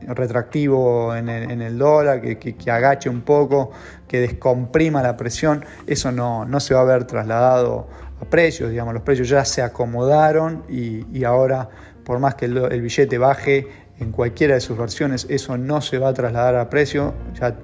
retractivo 0.00 1.14
en 1.14 1.28
el, 1.28 1.78
dólar, 1.78 2.20
que, 2.20 2.70
agache 2.70 3.08
un 3.08 3.22
poco, 3.22 3.70
que 4.06 4.20
descomprima 4.20 5.02
la 5.02 5.16
presión. 5.16 5.64
Eso 5.86 6.12
no, 6.12 6.44
no, 6.44 6.60
se 6.60 6.74
va 6.74 6.80
a 6.80 6.84
ver 6.84 7.04
trasladado 7.04 7.88
a 8.20 8.24
precios. 8.24 8.70
Digamos, 8.70 8.94
los 8.94 9.02
precios 9.02 9.28
ya 9.28 9.44
se 9.44 9.62
acomodaron 9.62 10.64
y, 10.68 11.24
ahora, 11.24 11.68
por 12.04 12.18
más 12.18 12.34
que 12.34 12.46
el, 12.46 12.56
el, 12.56 12.80
billete 12.80 13.18
baje 13.18 13.68
en 14.00 14.12
cualquiera 14.12 14.54
de 14.54 14.60
sus 14.60 14.78
versiones, 14.78 15.26
eso 15.28 15.58
no 15.58 15.80
se 15.80 15.98
va 15.98 16.08
a 16.08 16.14
trasladar 16.14 16.56
a 16.56 16.70
precio. 16.70 17.14
Ya 17.34 17.54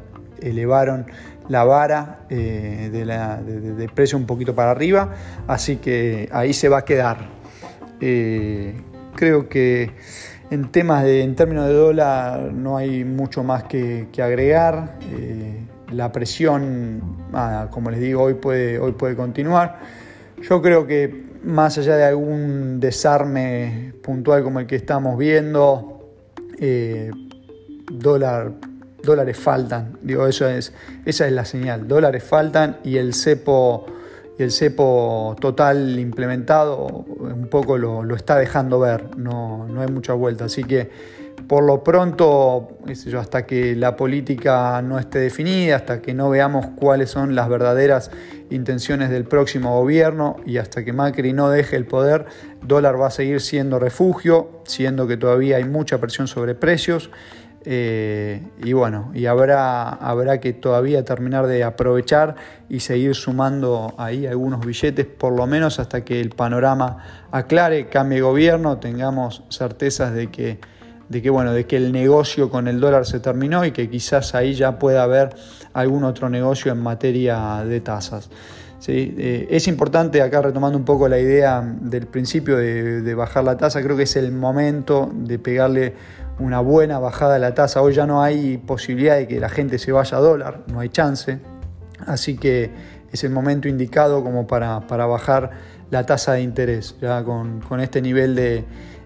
elevaron 0.41 1.07
la 1.49 1.65
vara 1.65 2.21
eh, 2.31 2.91
de, 2.93 3.89
precio 3.89 4.17
un 4.17 4.27
poquito 4.27 4.55
para 4.55 4.71
arriba, 4.71 5.15
así 5.47 5.77
que 5.77 6.29
ahí 6.33 6.53
se 6.53 6.69
va 6.69 6.79
a 6.79 6.85
quedar. 6.85 7.29
Eh, 8.01 8.75
creo 9.15 9.49
que 9.49 9.91
en 10.51 10.71
temas 10.71 11.05
de, 11.05 11.23
en 11.23 11.35
términos 11.35 11.67
de 11.67 11.75
dólar 11.75 12.53
no 12.53 12.77
hay 12.77 13.05
mucho 13.05 13.43
más 13.45 13.65
que, 13.65 14.09
agregar. 14.23 14.99
Eh, 15.11 15.61
la 15.93 16.11
presión, 16.11 17.19
como 17.71 17.91
les 17.91 18.01
digo, 18.01 18.23
hoy 18.23 18.35
puede, 18.35 18.79
hoy 18.79 18.93
puede 18.93 19.15
continuar. 19.15 19.79
Yo 20.43 20.61
creo 20.61 20.87
que 20.87 21.25
más 21.45 21.79
allá 21.79 21.97
de 21.97 22.05
algún 22.05 22.81
desarme 22.81 23.93
puntual 24.03 24.43
como 24.43 24.61
el 24.61 24.67
que 24.67 24.77
estamos 24.77 25.17
viendo, 25.17 26.11
dólar 27.93 28.53
dólares 29.05 29.39
faltan. 29.39 29.99
Digo, 30.03 30.27
eso 30.27 30.49
es, 30.49 30.73
esa 31.05 31.27
es 31.27 31.33
la 31.33 31.45
señal. 31.45 31.87
Dólares 31.87 32.25
faltan 32.25 32.79
y 32.85 32.97
el 32.97 33.15
cepo, 33.15 33.87
y 34.39 34.43
el 34.43 34.51
cepo 34.51 35.37
total 35.41 35.99
implementado 35.99 36.87
un 36.87 37.49
poco 37.49 37.79
lo, 37.79 38.15
está 38.15 38.37
dejando 38.37 38.81
ver. 38.81 39.17
No, 39.17 39.67
no, 39.69 39.81
hay 39.81 39.89
mucha 39.89 40.13
vuelta. 40.13 40.47
Así 40.47 40.65
que 40.65 40.91
por 41.49 41.65
lo 41.65 41.85
pronto, 41.85 42.79
hasta 43.19 43.45
que 43.45 43.77
la 43.77 43.97
política 43.97 44.81
no 44.83 44.99
esté 44.99 45.19
definida, 45.19 45.77
hasta 45.77 46.01
que 46.01 46.15
no 46.15 46.31
veamos 46.31 46.67
cuáles 46.77 47.11
son 47.11 47.35
las 47.35 47.49
verdaderas 47.49 48.11
intenciones 48.51 49.11
del 49.11 49.25
próximo 49.25 49.79
gobierno 49.79 50.37
y 50.47 50.59
hasta 50.59 50.85
que 50.85 50.93
Macri 50.93 51.33
no 51.33 51.51
deje 51.51 51.77
el 51.77 51.87
poder, 51.87 52.27
dólar 52.63 53.01
va 53.01 53.09
a 53.09 53.11
seguir 53.11 53.41
siendo 53.41 53.79
refugio, 53.79 54.63
siendo 54.65 55.07
que 55.07 55.17
todavía 55.17 55.57
hay 55.57 55.65
mucha 55.65 55.99
presión 55.99 56.29
sobre 56.29 56.55
precios 56.55 57.11
eh, 57.67 58.43
y 58.63 58.75
bueno, 58.75 59.11
y 59.15 59.25
habrá, 59.27 59.89
habrá 59.89 60.39
que 60.39 60.53
todavía 60.53 61.05
terminar 61.05 61.47
de 61.47 61.65
aprovechar 61.65 62.35
y 62.69 62.81
seguir 62.81 63.15
sumando 63.15 63.95
ahí 63.97 64.27
algunos 64.27 64.65
billetes, 64.65 65.07
por 65.07 65.33
lo 65.33 65.47
menos 65.47 65.79
hasta 65.79 66.05
que 66.05 66.21
el 66.21 66.31
panorama 66.31 67.27
aclare, 67.31 67.89
cambie 67.89 68.21
gobierno, 68.21 68.79
tengamos 68.79 69.45
certezas 69.49 70.13
de 70.13 70.31
que, 70.31 70.59
de 71.09 71.23
que, 71.23 71.31
bueno, 71.31 71.53
de 71.53 71.67
que 71.67 71.77
el 71.77 71.91
negocio 71.91 72.51
con 72.51 72.69
el 72.69 72.81
dólar 72.81 73.07
se 73.07 73.19
terminó 73.21 73.65
y 73.65 73.73
que 73.73 73.89
quizás 73.89 74.35
ahí 74.35 74.55
ya 74.55 74.79
pueda 74.79 75.03
haber 75.03 75.31
algún 75.73 76.05
otro 76.05 76.29
negocio 76.29 76.71
en 76.71 76.83
materia 76.83 77.65
de 77.65 77.81
tasas. 77.81 78.29
¿Sí? 78.85 79.15
Eh, 79.17 79.47
es 79.49 79.67
importante, 79.67 80.21
acá 80.21 80.43
retomando 80.43 80.77
un 80.77 80.85
poco 80.85 81.09
la 81.09 81.19
idea 81.19 81.63
del 81.63 82.07
principio 82.07 82.59
de, 82.59 83.15
bajar 83.15 83.43
la 83.45 83.57
tasa, 83.57 83.83
creo 83.83 83.97
que 83.97 84.03
es 84.03 84.15
el 84.17 84.31
momento 84.31 85.11
de 85.15 85.39
pegarle 85.39 85.95
una 86.39 86.61
buena 86.61 86.99
bajada 86.99 87.35
de 87.35 87.41
la 87.41 87.55
tasa. 87.55 87.81
Hoy 87.81 87.95
ya 87.95 88.07
no 88.07 88.23
hay 88.23 88.59
posibilidad 88.59 89.17
de 89.17 89.27
que 89.27 89.41
la 89.41 89.49
gente 89.49 89.79
se 89.79 89.91
vaya 89.91 90.19
a 90.19 90.21
dólar, 90.21 90.65
no 90.67 90.81
hay 90.81 90.91
chance. 90.91 91.39
Así 92.07 92.37
que 92.37 92.71
es 93.11 93.25
el 93.25 93.31
momento 93.31 93.69
indicado 93.69 94.23
como 94.23 94.47
para, 94.47 94.81
bajar 94.81 95.53
la 95.91 96.05
tasa 96.05 96.35
de 96.35 96.43
interés. 96.43 96.95
Ya 97.01 97.25
con, 97.25 97.63
este 97.81 98.03
nivel 98.03 98.35
de, 98.35 98.65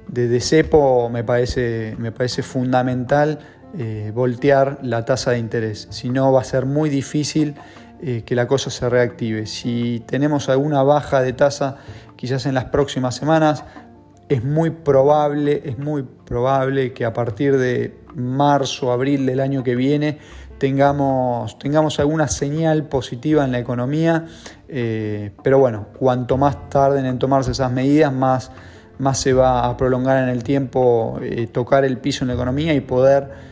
de, 0.09 0.41
cepo 0.41 1.09
me 1.09 1.23
parece, 1.23 1.95
me 1.99 2.11
parece 2.11 2.43
fundamental 2.43 3.39
eh, 3.79 4.11
voltear 4.13 4.81
la 4.83 5.05
tasa 5.05 5.33
de 5.33 5.39
interés. 5.39 5.87
Si 5.91 6.09
no, 6.11 6.33
va 6.33 6.41
a 6.41 6.45
ser 6.45 6.67
muy 6.67 6.91
difícil 6.91 7.55
eh, 8.01 8.23
que 8.25 8.35
la 8.35 8.47
cosa 8.47 8.71
se 8.71 8.89
reactive. 8.89 9.47
Si 9.47 10.05
tenemos 10.07 10.49
alguna 10.49 10.83
baja 10.85 11.21
de 11.21 11.33
tasa, 11.33 11.79
quizás 12.15 12.47
en 12.47 12.55
las 12.55 12.67
próximas 12.67 13.17
semanas, 13.17 13.65
es 14.29 14.45
muy 14.45 14.71
probable, 14.71 15.63
es 15.65 15.79
muy 15.79 16.03
probable 16.03 16.93
que 16.93 17.05
a 17.05 17.13
partir 17.13 17.57
de 17.57 17.99
marzo, 18.15 18.93
abril 18.93 19.27
del 19.27 19.41
año 19.41 19.65
que 19.65 19.75
viene 19.75 20.19
tengamos, 20.59 21.59
tengamos 21.59 21.99
alguna 21.99 22.29
señal 22.29 22.85
positiva 22.85 23.45
en 23.45 23.53
la 23.53 23.59
economía, 23.59 24.27
eh, 24.69 25.33
pero 25.43 25.59
bueno, 25.59 25.89
cuanto 25.99 26.37
más 26.37 26.69
tarden 26.69 27.05
en 27.05 27.19
tomarse 27.19 27.51
esas 27.51 27.73
medidas, 27.73 28.13
más, 28.13 28.53
más 28.99 29.19
se 29.19 29.33
va 29.33 29.67
a 29.67 29.77
prolongar 29.77 30.23
en 30.23 30.29
el 30.29 30.45
tiempo 30.45 31.19
eh, 31.23 31.49
tocar 31.49 31.85
el 31.85 31.99
piso 31.99 32.25
en 32.25 32.29
la 32.29 32.35
economía 32.35 32.75
y 32.75 32.81
poder 32.81 33.49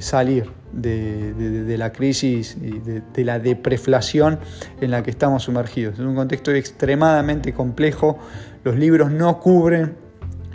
salir 0.00 0.57
de, 0.72 1.76
la 1.78 1.92
crisis 1.92 2.56
y 2.60 2.78
de, 2.78 3.24
la 3.24 3.38
depreflación 3.38 4.38
en 4.80 4.90
la 4.90 5.02
que 5.02 5.10
estamos 5.10 5.44
sumergidos. 5.44 5.94
Es 5.94 6.00
un 6.00 6.14
contexto 6.14 6.52
extremadamente 6.52 7.52
complejo, 7.52 8.18
los 8.64 8.76
libros 8.76 9.10
no 9.10 9.40
cubren 9.40 10.07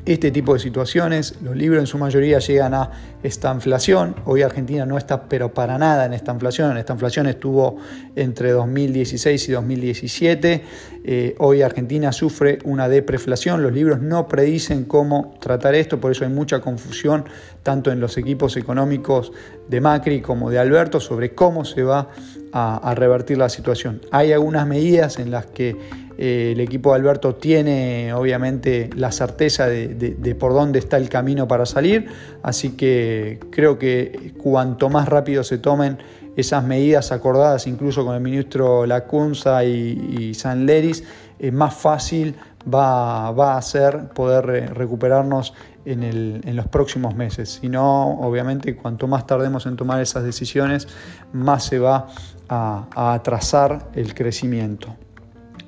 este 0.06 0.32
tipo 0.32 0.54
de 0.54 0.60
situaciones. 0.60 1.36
Los 1.42 1.56
libros 1.56 1.80
en 1.80 1.88
su 1.88 1.98
mayoría 1.98 2.40
llegan 2.40 2.74
a 2.74 2.92
esta 3.24 3.54
inflación. 3.54 4.16
Hoy 4.26 4.42
Argentina 4.42 4.86
no 4.86 4.98
está, 4.98 5.24
pero 5.24 5.54
para 5.54 5.78
nada 5.78 6.06
en 6.06 6.14
esta 6.14 6.34
inflación. 6.34 6.78
Esta 6.78 6.94
inflación 6.94 7.28
estuvo 7.28 7.78
entre 8.16 8.52
2016 8.52 9.50
y 9.50 9.52
2017. 9.54 10.64
Eh, 11.06 11.36
hoy 11.40 11.62
Argentina 11.62 12.12
sufre 12.12 12.60
una 12.66 12.90
depreflación. 12.90 13.64
Los 13.64 13.72
libros 13.72 14.02
no 14.02 14.28
predicen 14.28 14.84
cómo 14.86 15.36
tratar 15.40 15.76
esto, 15.76 16.00
por 16.00 16.12
eso 16.12 16.26
hay 16.26 16.32
mucha 16.32 16.60
confusión 16.60 17.26
tanto 17.64 17.92
en 17.92 18.00
los 18.00 18.18
equipos 18.18 18.58
económicos 18.58 19.32
de 19.70 19.80
Macri 19.80 20.22
como 20.22 20.50
de 20.50 20.60
Alberto 20.60 21.00
sobre 21.00 21.34
cómo 21.34 21.64
se 21.64 21.84
va 21.84 22.10
a, 22.54 22.94
revertir 22.96 23.38
la 23.38 23.50
situación. 23.50 24.02
Hay 24.12 24.32
algunas 24.32 24.68
medidas 24.68 25.18
en 25.18 25.32
las 25.32 25.48
que 25.48 25.76
Eh, 26.18 26.52
el 26.54 26.60
equipo 26.60 26.92
de 26.92 27.00
Alberto 27.00 27.36
tiene 27.36 28.14
obviamente 28.14 28.90
la 28.96 29.12
certeza 29.12 29.68
de, 29.68 30.36
por 30.40 30.54
dónde 30.54 30.80
está 30.80 30.98
el 30.98 31.10
camino 31.10 31.48
para 31.48 31.66
salir, 31.66 32.08
así 32.44 32.72
que 32.72 33.40
creo 33.50 33.80
que 33.80 34.34
cuanto 34.38 34.90
más 34.90 35.08
rápido 35.08 35.44
se 35.44 35.58
tomen 35.58 35.98
esas 36.36 36.64
medidas 36.64 37.12
acordadas 37.12 37.68
incluso 37.68 38.06
con 38.06 38.16
el 38.16 38.22
ministro 38.22 38.86
Lacunza 38.86 39.64
y, 39.64 40.34
San 40.34 40.66
Leris, 40.66 41.04
es 41.40 41.54
más 41.54 41.74
fácil 41.74 42.36
va, 42.72 43.58
a 43.58 43.62
ser 43.62 44.10
poder 44.10 44.74
recuperarnos 44.74 45.54
en, 45.86 46.56
los 46.56 46.68
próximos 46.68 47.16
meses. 47.16 47.60
Si 47.62 47.70
no, 47.70 48.20
obviamente, 48.20 48.76
cuanto 48.76 49.08
más 49.08 49.28
tardemos 49.28 49.66
en 49.66 49.76
tomar 49.76 50.02
esas 50.02 50.24
decisiones, 50.24 50.88
más 51.34 51.66
se 51.66 51.80
va 51.80 52.08
a, 52.50 53.14
atrasar 53.14 53.90
el 53.94 54.14
crecimiento. 54.14 54.96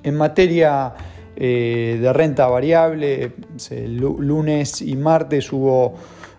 En 0.06 0.16
materia 0.16 0.94
eh, 1.36 1.98
de 2.00 2.14
renta 2.14 2.46
variable, 2.46 3.32
lunes 3.90 4.84
y 4.84 4.96
martes 4.96 5.52
hubo 5.52 5.96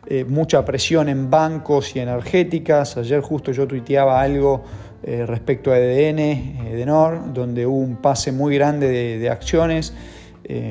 eh, 0.07 0.25
mucha 0.25 0.65
presión 0.65 1.09
en 1.09 1.29
bancos 1.29 1.97
y 1.97 1.99
energéticas. 1.99 2.97
Ayer 2.97 3.21
justo 3.21 3.51
yo 3.51 3.67
tuiteaba 3.67 4.21
algo 4.21 4.63
eh, 5.03 5.27
respecto 5.27 5.73
a 5.73 5.79
EDN, 5.81 6.69
Edenor, 6.69 7.35
donde 7.35 7.67
hubo 7.67 7.79
un 7.79 7.97
pase 7.97 8.31
muy 8.31 8.55
grande 8.55 9.19
de 9.19 9.31
acciones. 9.31 9.93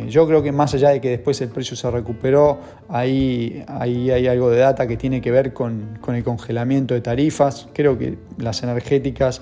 Yo 0.07 0.25
creo 0.25 0.41
que 0.41 0.53
más 0.53 0.73
allá 0.73 0.91
de 0.91 1.01
que 1.01 1.09
después 1.09 1.41
el 1.41 1.49
precio 1.49 1.75
se 1.75 1.91
recuperó, 1.91 2.59
ahí, 2.87 3.61
ahí 3.67 4.09
hay 4.09 4.25
algo 4.25 4.49
de 4.49 4.59
data 4.59 4.87
que 4.87 4.95
tiene 4.95 5.19
que 5.19 5.31
ver 5.31 5.51
con, 5.51 5.99
el 6.07 6.23
congelamiento 6.23 6.93
de 6.93 7.01
tarifas. 7.01 7.67
Creo 7.73 7.97
que 7.97 8.17
las 8.37 8.63
energéticas 8.63 9.41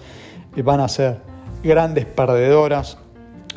van 0.64 0.80
a 0.80 0.88
ser 0.88 1.20
grandes 1.64 2.06
perdedoras 2.06 2.98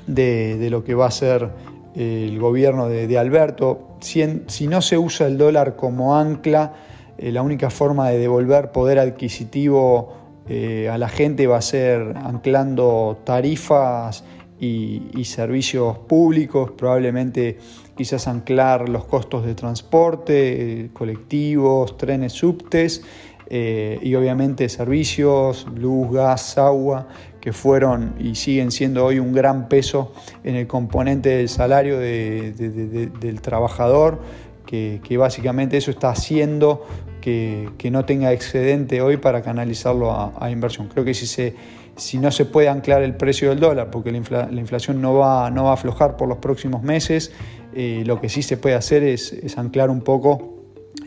de, 0.06 0.68
lo 0.70 0.84
que 0.84 0.94
va 0.94 1.06
a 1.06 1.10
ser 1.10 1.50
eh, 1.94 2.26
el 2.28 2.38
gobierno 2.38 2.88
de, 2.88 3.18
Alberto. 3.18 3.96
Si, 4.00 4.66
no 4.66 4.82
se 4.82 4.98
usa 4.98 5.26
el 5.26 5.38
dólar 5.38 5.76
como 5.76 6.16
ancla, 6.16 6.74
la 7.18 7.42
única 7.42 7.70
forma 7.70 8.10
de 8.10 8.18
devolver 8.18 8.72
poder 8.72 8.98
adquisitivo 8.98 10.12
a 10.48 10.98
la 10.98 11.08
gente 11.08 11.46
va 11.48 11.56
a 11.56 11.62
ser 11.62 12.14
anclando 12.18 13.18
tarifas 13.24 14.22
y, 14.60 15.24
servicios 15.24 15.98
públicos, 15.98 16.72
probablemente 16.72 17.58
quizás 17.96 18.28
anclar 18.28 18.88
los 18.88 19.04
costos 19.04 19.44
de 19.44 19.54
transporte, 19.54 20.90
colectivos, 20.92 21.96
trenes, 21.96 22.32
subtes 22.32 23.02
eh, 23.48 23.98
y 24.02 24.14
obviamente 24.14 24.68
servicios, 24.68 25.66
luz, 25.74 26.10
gas, 26.12 26.58
agua, 26.58 27.08
que 27.46 27.52
fueron 27.52 28.16
y 28.18 28.34
siguen 28.34 28.72
siendo 28.72 29.04
hoy 29.04 29.20
un 29.20 29.32
gran 29.32 29.68
peso 29.68 30.12
en 30.42 30.56
el 30.56 30.66
componente 30.66 31.28
del 31.28 31.48
salario 31.48 31.96
del 32.00 33.40
trabajador, 33.40 34.18
que, 34.66 35.16
básicamente 35.16 35.76
eso 35.76 35.92
está 35.92 36.10
haciendo 36.10 36.84
que, 37.20 37.70
no 37.92 38.04
tenga 38.04 38.32
excedente 38.32 39.00
hoy 39.00 39.18
para 39.18 39.42
canalizarlo 39.42 40.10
a, 40.12 40.50
inversión. 40.50 40.88
Creo 40.88 41.04
que 41.04 41.14
si 41.14 41.28
se 41.28 41.54
si 41.94 42.18
no 42.18 42.32
se 42.32 42.46
puede 42.46 42.68
anclar 42.68 43.02
el 43.02 43.14
precio 43.14 43.50
del 43.50 43.60
dólar, 43.60 43.92
porque 43.92 44.10
la, 44.10 44.50
inflación 44.50 45.00
no 45.00 45.14
va, 45.14 45.48
no 45.48 45.66
va, 45.66 45.70
a 45.70 45.74
aflojar 45.74 46.16
por 46.16 46.26
los 46.26 46.38
próximos 46.38 46.82
meses, 46.82 47.30
eh, 47.76 48.02
lo 48.04 48.20
que 48.20 48.28
sí 48.28 48.42
se 48.42 48.56
puede 48.56 48.74
hacer 48.74 49.04
es, 49.04 49.56
anclar 49.56 49.88
un 49.88 50.00
poco 50.00 50.55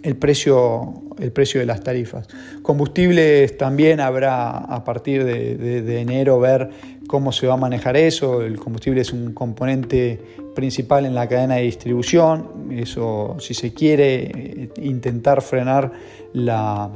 el 0.03 0.15
precio, 0.15 0.93
el 1.19 1.31
precio 1.31 1.59
de 1.59 1.65
las 1.65 1.83
tarifas. 1.83 2.27
Combustibles 2.61 3.57
también 3.57 3.99
habrá 3.99 4.57
a 4.57 4.83
partir 4.83 5.23
de, 5.23 6.01
enero 6.01 6.39
ver 6.39 6.69
cómo 7.07 7.31
se 7.31 7.47
va 7.47 7.55
a 7.55 7.57
manejar 7.57 7.97
eso. 7.97 8.41
El 8.41 8.57
combustible 8.59 9.01
es 9.01 9.11
un 9.11 9.33
componente 9.33 10.19
principal 10.55 11.05
en 11.05 11.15
la 11.15 11.27
cadena 11.27 11.55
de 11.55 11.63
distribución. 11.63 12.69
Eso, 12.71 13.37
si 13.39 13.53
se 13.53 13.73
quiere 13.73 14.23
eh, 14.23 14.69
intentar 14.81 15.41
frenar 15.41 15.91
la 16.33 16.91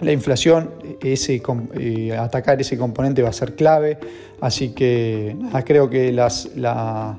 la 0.00 0.12
inflación, 0.12 0.70
ese, 1.02 1.42
eh, 1.74 2.16
atacar 2.16 2.60
ese 2.60 2.78
componente 2.78 3.22
va 3.22 3.30
a 3.30 3.32
ser 3.32 3.56
clave, 3.56 3.98
así 4.40 4.70
que 4.70 5.36
creo 5.64 5.90
que 5.90 6.12
las, 6.12 6.50
las 6.54 7.18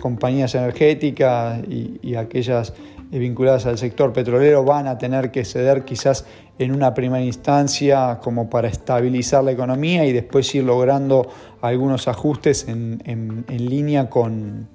compañías 0.00 0.54
energéticas 0.54 1.60
y, 1.68 2.14
aquellas 2.14 2.74
vinculadas 3.10 3.66
al 3.66 3.78
sector 3.78 4.12
petrolero 4.12 4.64
van 4.64 4.86
a 4.86 4.98
tener 4.98 5.30
que 5.32 5.44
ceder 5.44 5.84
quizás 5.84 6.26
en 6.58 6.72
una 6.72 6.94
primera 6.94 7.24
instancia 7.24 8.20
como 8.22 8.48
para 8.48 8.68
estabilizar 8.68 9.42
la 9.42 9.52
economía 9.52 10.04
y 10.04 10.12
después 10.12 10.54
ir 10.54 10.64
logrando 10.64 11.28
algunos 11.60 12.06
ajustes 12.06 12.68
en, 12.68 13.02
en 13.06 13.66
línea 13.66 14.08
con, 14.10 14.68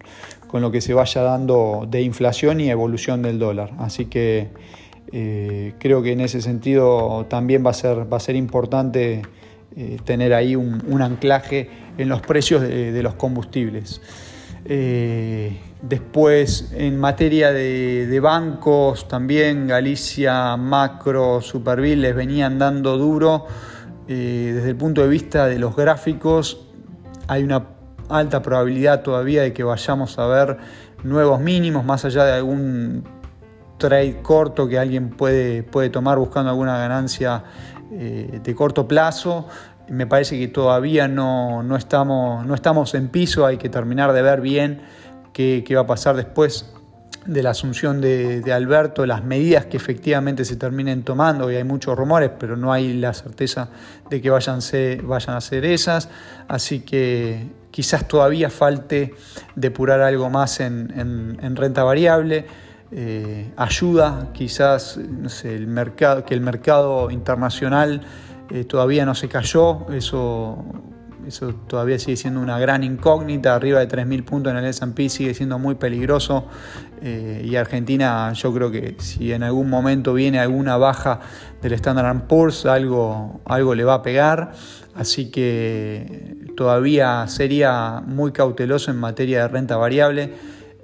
con 0.47 0.61
lo 0.61 0.71
que 0.71 0.81
se 0.81 0.93
vaya 0.93 1.21
dando 1.21 1.85
de 1.89 2.01
inflación 2.01 2.61
y 2.61 2.69
evolución 2.69 3.21
del 3.21 3.39
dólar. 3.39 3.71
Así 3.77 4.05
que 4.05 4.49
eh, 5.11 5.73
creo 5.79 6.01
que 6.01 6.13
en 6.13 6.21
ese 6.21 6.41
sentido 6.41 7.25
también 7.29 7.65
va 7.65 7.71
a 7.71 7.73
ser, 7.73 8.11
va 8.11 8.17
a 8.17 8.19
ser 8.19 8.35
importante 8.35 9.21
eh, 9.75 9.97
tener 10.05 10.33
ahí 10.33 10.55
un, 10.55 11.01
anclaje 11.01 11.69
en 11.97 12.09
los 12.09 12.21
precios 12.21 12.61
de, 12.61 13.03
los 13.03 13.15
combustibles. 13.15 14.01
Eh, 14.65 15.61
después, 15.81 16.71
en 16.75 16.99
materia 16.99 17.51
de, 17.53 18.19
bancos, 18.21 19.07
también 19.07 19.67
Galicia, 19.67 20.57
Macro, 20.57 21.41
Superville 21.41 22.01
les 22.01 22.15
venían 22.15 22.59
dando 22.59 22.97
duro. 22.97 23.45
desde 24.07 24.69
el 24.69 24.75
punto 24.75 25.01
de 25.01 25.07
vista 25.07 25.47
de 25.47 25.59
los 25.59 25.75
gráficos, 25.75 26.67
hay 27.27 27.43
una 27.43 27.67
alta 28.09 28.41
probabilidad 28.41 29.01
todavía 29.01 29.41
de 29.41 29.53
que 29.53 29.63
vayamos 29.63 30.17
a 30.19 30.27
ver 30.27 30.57
nuevos 31.03 31.39
mínimos, 31.39 31.85
más 31.85 32.05
allá 32.05 32.25
de 32.25 32.33
algún 32.33 33.03
trade 33.77 34.21
corto 34.21 34.67
que 34.67 34.79
alguien 34.79 35.09
puede, 35.09 35.63
puede 35.63 35.89
tomar 35.89 36.17
buscando 36.17 36.49
alguna 36.49 36.77
ganancia 36.77 37.43
eh, 37.91 38.39
de 38.43 38.55
corto 38.55 38.87
plazo. 38.87 39.47
Me 39.89 40.07
parece 40.07 40.39
que 40.39 40.47
todavía 40.47 41.07
no, 41.07 41.63
estamos, 41.77 42.45
no 42.45 42.55
estamos 42.55 42.93
en 42.95 43.09
piso, 43.09 43.45
hay 43.45 43.57
que 43.57 43.69
terminar 43.69 44.13
de 44.13 44.21
ver 44.21 44.41
bien 44.41 44.81
qué, 45.33 45.63
va 45.75 45.81
a 45.81 45.87
pasar 45.87 46.15
después 46.15 46.71
de 47.25 47.41
la 47.43 47.51
asunción 47.51 48.01
de, 48.01 48.43
Alberto, 48.53 49.05
las 49.05 49.23
medidas 49.23 49.65
que 49.65 49.77
efectivamente 49.77 50.45
se 50.45 50.55
terminen 50.55 51.03
tomando, 51.03 51.51
y 51.51 51.55
hay 51.55 51.63
muchos 51.63 51.97
rumores, 51.97 52.31
pero 52.39 52.55
no 52.55 52.71
hay 52.71 52.93
la 52.93 53.13
certeza 53.13 53.69
de 54.09 54.21
que 54.21 54.29
vayan, 54.29 54.59
vayan 55.03 55.35
a 55.35 55.41
ser 55.41 55.65
esas, 55.65 56.09
así 56.47 56.81
que 56.81 57.47
quizás 57.71 58.07
todavía 58.07 58.49
falte 58.49 59.13
depurar 59.55 60.01
algo 60.01 60.29
más 60.29 60.59
en 60.59 61.55
renta 61.55 61.83
variable. 61.83 62.45
Eh, 62.91 63.51
ayuda 63.57 64.29
quizás 64.31 64.97
el 65.43 65.67
mercado, 65.67 66.23
que 66.23 66.35
el 66.35 66.41
mercado 66.41 67.09
internacional 67.09 68.01
eh, 68.49 68.63
todavía 68.63 69.05
no 69.05 69.15
se 69.15 69.27
cayó, 69.27 69.89
eso, 69.91 70.63
eso 71.27 71.53
todavía 71.67 71.97
sigue 71.99 72.17
siendo 72.17 72.39
una 72.39 72.59
gran 72.59 72.83
incógnita, 72.83 73.55
arriba 73.55 73.79
de 73.79 73.87
3.000 73.87 74.23
puntos 74.23 74.51
en 74.51 74.57
el 74.57 74.65
S&P 74.65 75.09
sigue 75.09 75.33
siendo 75.33 75.57
muy 75.57 75.75
peligroso 75.75 76.45
eh, 77.01 77.43
y 77.45 77.55
Argentina 77.55 78.31
yo 78.33 78.53
creo 78.53 78.71
que 78.71 78.95
si 78.99 79.33
en 79.33 79.43
algún 79.43 79.69
momento 79.69 80.13
viene 80.13 80.39
alguna 80.39 80.77
baja 80.77 81.19
del 81.61 81.73
Standard 81.73 82.27
Poor's 82.27 82.65
algo, 82.65 83.41
algo 83.45 83.73
le 83.73 83.83
va 83.83 83.95
a 83.95 84.01
pegar, 84.01 84.53
así 84.93 85.31
que 85.31 86.37
todavía 86.55 87.27
sería 87.27 88.01
muy 88.05 88.31
cauteloso 88.31 88.91
en 88.91 88.97
materia 88.97 89.41
de 89.41 89.47
renta 89.47 89.77
variable 89.77 90.33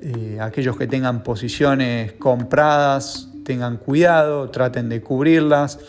eh, 0.02 0.40
aquellos 0.42 0.78
que 0.78 0.88
tengan 0.88 1.22
posiciones 1.22 2.14
compradas 2.14 3.28
tengan 3.44 3.78
cuidado, 3.78 4.50
traten 4.50 4.90
de 4.90 5.02
cubrirlas, 5.02 5.80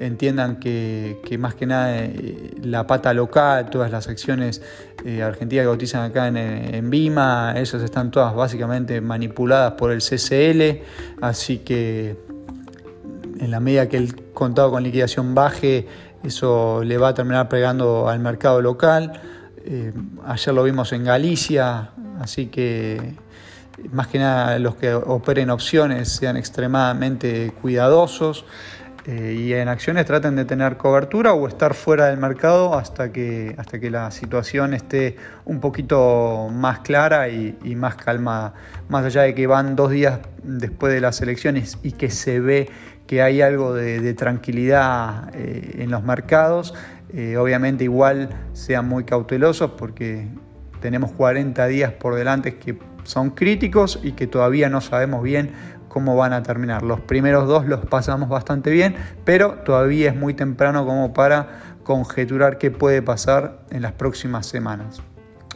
entiendan 0.00 0.56
que, 0.56 1.20
más 1.38 1.54
que 1.54 1.66
nada 1.66 1.94
eh, 1.98 2.54
la 2.62 2.86
pata 2.86 3.12
local, 3.12 3.68
todas 3.68 3.92
las 3.92 4.08
acciones 4.08 4.62
eh, 5.04 5.22
argentinas 5.22 5.64
que 5.64 5.68
cotizan 5.68 6.02
acá 6.10 6.26
en, 6.26 6.38
en, 6.38 6.90
Bima, 6.90 7.52
esas 7.56 7.82
están 7.82 8.10
todas 8.10 8.34
básicamente 8.34 9.00
manipuladas 9.02 9.74
por 9.74 9.92
el 9.92 10.00
CCL, 10.00 10.82
así 11.20 11.58
que 11.58 12.16
en 13.38 13.50
la 13.50 13.60
medida 13.60 13.88
que 13.88 13.98
el 13.98 14.32
contado 14.32 14.70
con 14.70 14.82
liquidación 14.82 15.34
baje, 15.34 15.86
eso 16.24 16.82
le 16.82 16.96
va 16.96 17.08
a 17.08 17.14
terminar 17.14 17.48
pegando 17.48 18.08
al 18.08 18.20
mercado 18.20 18.60
local. 18.62 19.20
ayer 20.26 20.54
lo 20.54 20.62
vimos 20.64 20.92
en 20.92 21.04
Galicia, 21.04 21.90
así 22.20 22.46
que 22.46 23.16
más 23.92 24.08
que 24.08 24.18
nada 24.18 24.58
los 24.58 24.76
que 24.76 24.94
operen 24.94 25.50
opciones 25.50 26.08
sean 26.08 26.36
extremadamente 26.36 27.52
cuidadosos 27.60 28.44
eh, 29.06 29.34
y 29.38 29.54
en 29.54 29.68
acciones 29.68 30.04
traten 30.04 30.36
de 30.36 30.44
tener 30.44 30.76
cobertura 30.76 31.32
o 31.32 31.48
estar 31.48 31.72
fuera 31.74 32.06
del 32.06 32.18
mercado 32.18 32.74
hasta 32.74 33.10
que, 33.10 33.54
hasta 33.56 33.80
que 33.80 33.90
la 33.90 34.10
situación 34.10 34.74
esté 34.74 35.16
un 35.46 35.60
poquito 35.60 36.48
más 36.52 36.80
clara 36.80 37.28
y, 37.28 37.56
más 37.76 37.96
calmada. 37.96 38.52
Más 38.88 39.04
allá 39.04 39.22
de 39.22 39.34
que 39.34 39.46
van 39.46 39.74
dos 39.74 39.90
días 39.90 40.20
después 40.42 40.92
de 40.92 41.00
las 41.00 41.20
elecciones 41.22 41.78
y 41.82 41.92
que 41.92 42.10
se 42.10 42.40
ve 42.40 42.68
que 43.06 43.22
hay 43.22 43.40
algo 43.40 43.74
de, 43.74 44.14
tranquilidad 44.14 45.30
eh, 45.34 45.76
en 45.78 45.90
los 45.90 46.02
mercados. 46.02 46.74
Eh, 47.12 47.36
obviamente 47.38 47.84
igual 47.84 48.28
sean 48.52 48.86
muy 48.86 49.04
cautelosos 49.04 49.72
porque 49.72 50.28
tenemos 50.80 51.10
40 51.12 51.66
días 51.66 51.92
por 51.92 52.14
delante 52.14 52.56
que 52.56 52.78
son 53.04 53.30
críticos 53.30 53.98
y 54.02 54.12
que 54.12 54.26
todavía 54.26 54.68
no 54.68 54.80
sabemos 54.80 55.22
bien 55.22 55.52
cómo 55.90 56.16
van 56.16 56.32
a 56.32 56.42
terminar. 56.42 56.82
Los 56.82 57.00
primeros 57.00 57.46
dos 57.46 57.66
los 57.66 57.84
pasamos 57.84 58.30
bastante 58.30 58.70
bien, 58.70 58.94
pero 59.24 59.56
todavía 59.64 60.08
es 60.08 60.16
muy 60.16 60.32
temprano 60.32 60.86
como 60.86 61.12
para 61.12 61.76
conjeturar 61.82 62.56
qué 62.56 62.70
puede 62.70 63.02
pasar 63.02 63.58
en 63.70 63.82
las 63.82 63.92
próximas 63.92 64.46
semanas. 64.46 65.02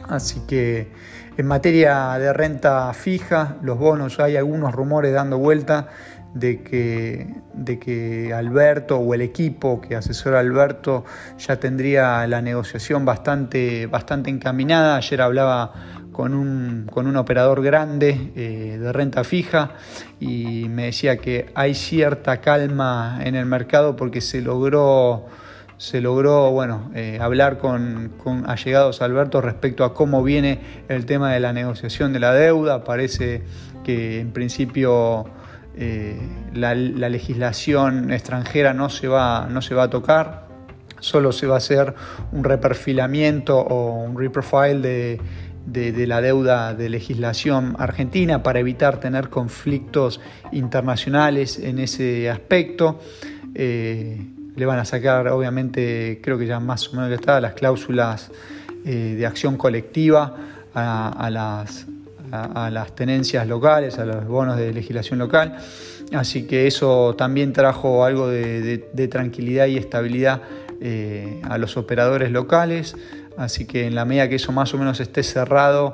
Así 0.07 0.41
que 0.45 0.91
en 1.37 1.47
materia 1.47 2.17
de 2.19 2.31
renta 2.33 2.93
fija, 2.93 3.55
los 3.63 3.79
bonos, 3.79 4.19
hay 4.19 4.35
algunos 4.35 4.73
rumores 4.73 5.13
dando 5.13 5.39
vuelta 5.39 5.87
de 6.35 6.61
que, 6.63 7.33
de 7.53 7.79
que 7.79 8.33
Alberto 8.33 8.97
o 8.97 9.13
el 9.13 9.21
equipo 9.21 9.79
que 9.79 9.95
asesora 9.95 10.41
Alberto 10.41 11.05
ya 11.37 11.61
tendría 11.61 12.27
la 12.27 12.41
negociación 12.41 13.05
bastante, 13.05 13.87
bastante 13.87 14.29
encaminada. 14.29 14.97
Ayer 14.97 15.21
hablaba 15.21 15.71
con 16.15 16.33
un, 16.33 16.87
con 16.89 17.07
un 17.07 17.17
operador 17.17 17.61
grande 17.61 18.31
eh, 18.37 18.77
de 18.79 18.93
renta 18.93 19.25
fija 19.25 19.71
y 20.17 20.69
me 20.69 20.85
decía 20.85 21.17
que 21.17 21.47
hay 21.55 21.75
cierta 21.75 22.39
calma 22.39 23.19
en 23.21 23.35
el 23.35 23.45
mercado 23.45 23.97
porque 23.97 24.21
se 24.21 24.39
logró 24.39 25.25
se 25.75 25.99
logró 25.99 26.51
bueno, 26.51 26.89
eh, 26.95 27.19
hablar 27.19 27.57
con, 27.57 28.13
con, 28.23 28.49
allegados 28.49 29.01
Alberto 29.01 29.41
respecto 29.41 29.83
a 29.83 29.93
cómo 29.93 30.23
viene 30.23 30.61
el 30.87 31.05
tema 31.05 31.33
de 31.33 31.41
la 31.41 31.51
negociación 31.51 32.13
de 32.13 32.19
la 32.21 32.33
deuda. 32.33 32.85
Parece 32.85 33.43
que 33.83 34.21
en 34.21 34.31
principio 34.31 35.25
eh, 35.75 36.17
la, 36.53 36.75
legislación 36.75 38.13
extranjera 38.13 38.73
no 38.73 38.87
se, 38.87 39.09
va, 39.09 39.49
no 39.51 39.61
se 39.61 39.75
va 39.75 39.83
a 39.83 39.89
tocar, 39.89 40.47
solo 41.01 41.33
se 41.33 41.45
va 41.45 41.55
a 41.55 41.57
hacer 41.57 41.93
un 42.31 42.45
reperfilamiento 42.45 43.59
o 43.59 44.01
un 44.01 44.17
reprofile 44.17 44.79
de, 44.79 45.21
la 45.73 46.21
deuda 46.21 46.73
de 46.73 46.89
legislación 46.89 47.75
argentina 47.79 48.43
para 48.43 48.59
evitar 48.59 48.99
tener 48.99 49.29
conflictos 49.29 50.21
internacionales 50.51 51.59
en 51.59 51.79
ese 51.79 52.29
aspecto. 52.29 52.99
Eh, 53.55 54.25
le 54.55 54.65
van 54.65 54.79
a 54.79 54.85
sacar, 54.85 55.27
obviamente, 55.27 56.19
creo 56.23 56.37
que 56.37 56.45
ya 56.45 56.59
más 56.59 56.87
o 56.89 56.95
menos 56.95 57.11
está, 57.11 57.41
las 57.41 57.53
cláusulas 57.53 58.31
eh, 58.85 59.15
de 59.17 59.25
acción 59.25 59.57
colectiva 59.57 60.35
a, 60.73 61.29
las, 61.31 61.87
a, 62.31 62.69
las 62.69 62.95
tenencias 62.95 63.47
locales, 63.47 63.97
a 63.97 64.05
los 64.05 64.27
bonos 64.27 64.57
de 64.57 64.73
legislación 64.73 65.19
local. 65.19 65.57
Así 66.13 66.43
que 66.43 66.67
eso 66.67 67.15
también 67.17 67.53
trajo 67.53 68.05
algo 68.05 68.27
de, 68.27 69.07
tranquilidad 69.09 69.67
y 69.67 69.77
estabilidad 69.77 70.41
eh, 70.81 71.41
a 71.43 71.57
los 71.57 71.77
operadores 71.77 72.31
locales. 72.31 72.95
Así 73.37 73.65
que 73.65 73.85
en 73.85 73.95
la 73.95 74.05
medida 74.05 74.29
que 74.29 74.35
eso 74.35 74.51
más 74.51 74.73
o 74.73 74.77
menos 74.77 74.99
esté 74.99 75.23
cerrado, 75.23 75.93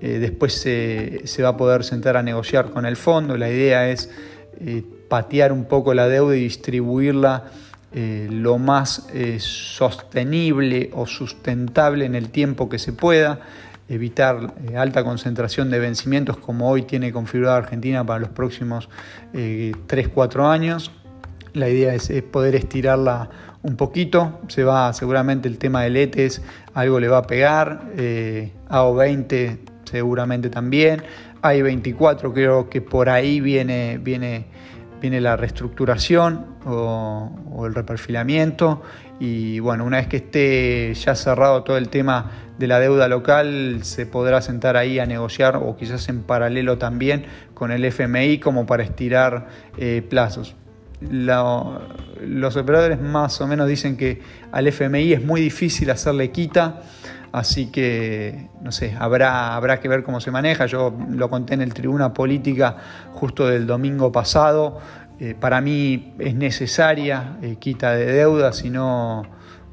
eh, 0.00 0.18
después 0.18 0.54
se, 0.54 1.42
va 1.42 1.50
a 1.50 1.56
poder 1.56 1.84
sentar 1.84 2.16
a 2.16 2.22
negociar 2.22 2.70
con 2.70 2.86
el 2.86 2.96
fondo. 2.96 3.36
La 3.36 3.48
idea 3.50 3.88
es 3.88 4.10
patear 5.08 5.52
un 5.52 5.64
poco 5.64 5.94
la 5.94 6.08
deuda 6.08 6.36
y 6.36 6.40
distribuirla 6.40 7.44
eh, 7.92 8.28
lo 8.30 8.56
más 8.56 9.08
eh, 9.12 9.38
sostenible 9.40 10.90
o 10.92 11.08
sustentable 11.08 12.04
en 12.04 12.14
el 12.14 12.30
tiempo 12.30 12.68
que 12.68 12.78
se 12.78 12.92
pueda, 12.92 13.40
evitar 13.88 14.54
eh, 14.70 14.76
alta 14.76 15.02
concentración 15.02 15.70
de 15.70 15.80
vencimientos 15.80 16.36
como 16.36 16.70
hoy 16.70 16.82
tiene 16.82 17.12
configurada 17.12 17.56
Argentina 17.56 18.06
para 18.06 18.20
los 18.20 18.28
próximos 18.28 18.88
3-4 19.32 20.48
años. 20.48 20.92
La 21.52 21.68
idea 21.68 21.92
es, 21.92 22.12
poder 22.30 22.54
estirarla 22.54 23.28
un 23.62 23.76
poquito, 23.76 24.40
se 24.48 24.64
va 24.64 24.92
seguramente 24.92 25.48
el 25.48 25.58
tema 25.58 25.82
del 25.82 25.96
ETES, 25.96 26.42
algo 26.74 26.98
le 26.98 27.08
va 27.08 27.18
a 27.18 27.26
pegar, 27.26 27.82
AO20 27.96 29.58
seguramente 29.84 30.48
también, 30.50 31.02
AI24 31.42 32.32
creo 32.32 32.70
que 32.70 32.80
por 32.80 33.08
ahí 33.08 33.40
viene, 33.40 33.98
viene 33.98 34.46
viene 35.00 35.20
la 35.20 35.36
reestructuración 35.36 36.46
o, 36.66 37.66
el 37.66 37.74
reperfilamiento 37.74 38.82
y 39.18 39.58
bueno, 39.58 39.84
una 39.84 39.98
vez 39.98 40.06
que 40.06 40.16
esté 40.16 40.94
ya 40.94 41.14
cerrado 41.14 41.62
todo 41.62 41.76
el 41.76 41.88
tema 41.88 42.30
de 42.58 42.66
la 42.66 42.78
deuda 42.78 43.08
local, 43.08 43.80
se 43.82 44.06
podrá 44.06 44.40
sentar 44.40 44.76
ahí 44.76 44.98
a 44.98 45.06
negociar 45.06 45.56
o 45.56 45.76
quizás 45.76 46.08
en 46.08 46.22
paralelo 46.22 46.78
también 46.78 47.26
con 47.54 47.70
el 47.70 47.84
FMI 47.84 48.38
como 48.38 48.66
para 48.66 48.82
estirar 48.82 49.48
eh, 49.76 50.02
plazos. 50.08 50.56
Los 51.00 52.56
operadores 52.56 53.00
más 53.00 53.40
o 53.40 53.46
menos 53.46 53.66
dicen 53.66 53.96
que 53.96 54.20
al 54.52 54.66
FMI 54.66 55.14
es 55.14 55.24
muy 55.24 55.40
difícil 55.40 55.90
hacerle 55.90 56.30
quita 56.30 56.82
Así 57.32 57.66
que, 57.66 58.48
no 58.60 58.72
sé, 58.72 58.96
habrá, 58.98 59.54
habrá 59.54 59.78
que 59.78 59.88
ver 59.88 60.02
cómo 60.02 60.20
se 60.20 60.30
maneja. 60.30 60.66
Yo 60.66 60.92
lo 61.10 61.30
conté 61.30 61.54
en 61.54 61.62
el 61.62 61.72
Tribuna 61.72 62.12
Política 62.12 62.76
justo 63.12 63.46
del 63.46 63.66
domingo 63.66 64.10
pasado. 64.10 64.80
Eh, 65.20 65.36
para 65.38 65.60
mí 65.60 66.14
es 66.18 66.34
necesaria 66.34 67.36
eh, 67.42 67.56
quita 67.60 67.92
de 67.92 68.06
deuda, 68.06 68.52
si 68.52 68.70
no, 68.70 69.22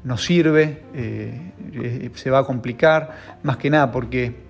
no 0.04 0.18
sirve, 0.18 0.84
eh, 0.94 2.10
se 2.14 2.30
va 2.30 2.40
a 2.40 2.44
complicar, 2.44 3.38
más 3.42 3.56
que 3.56 3.70
nada 3.70 3.90
porque 3.90 4.47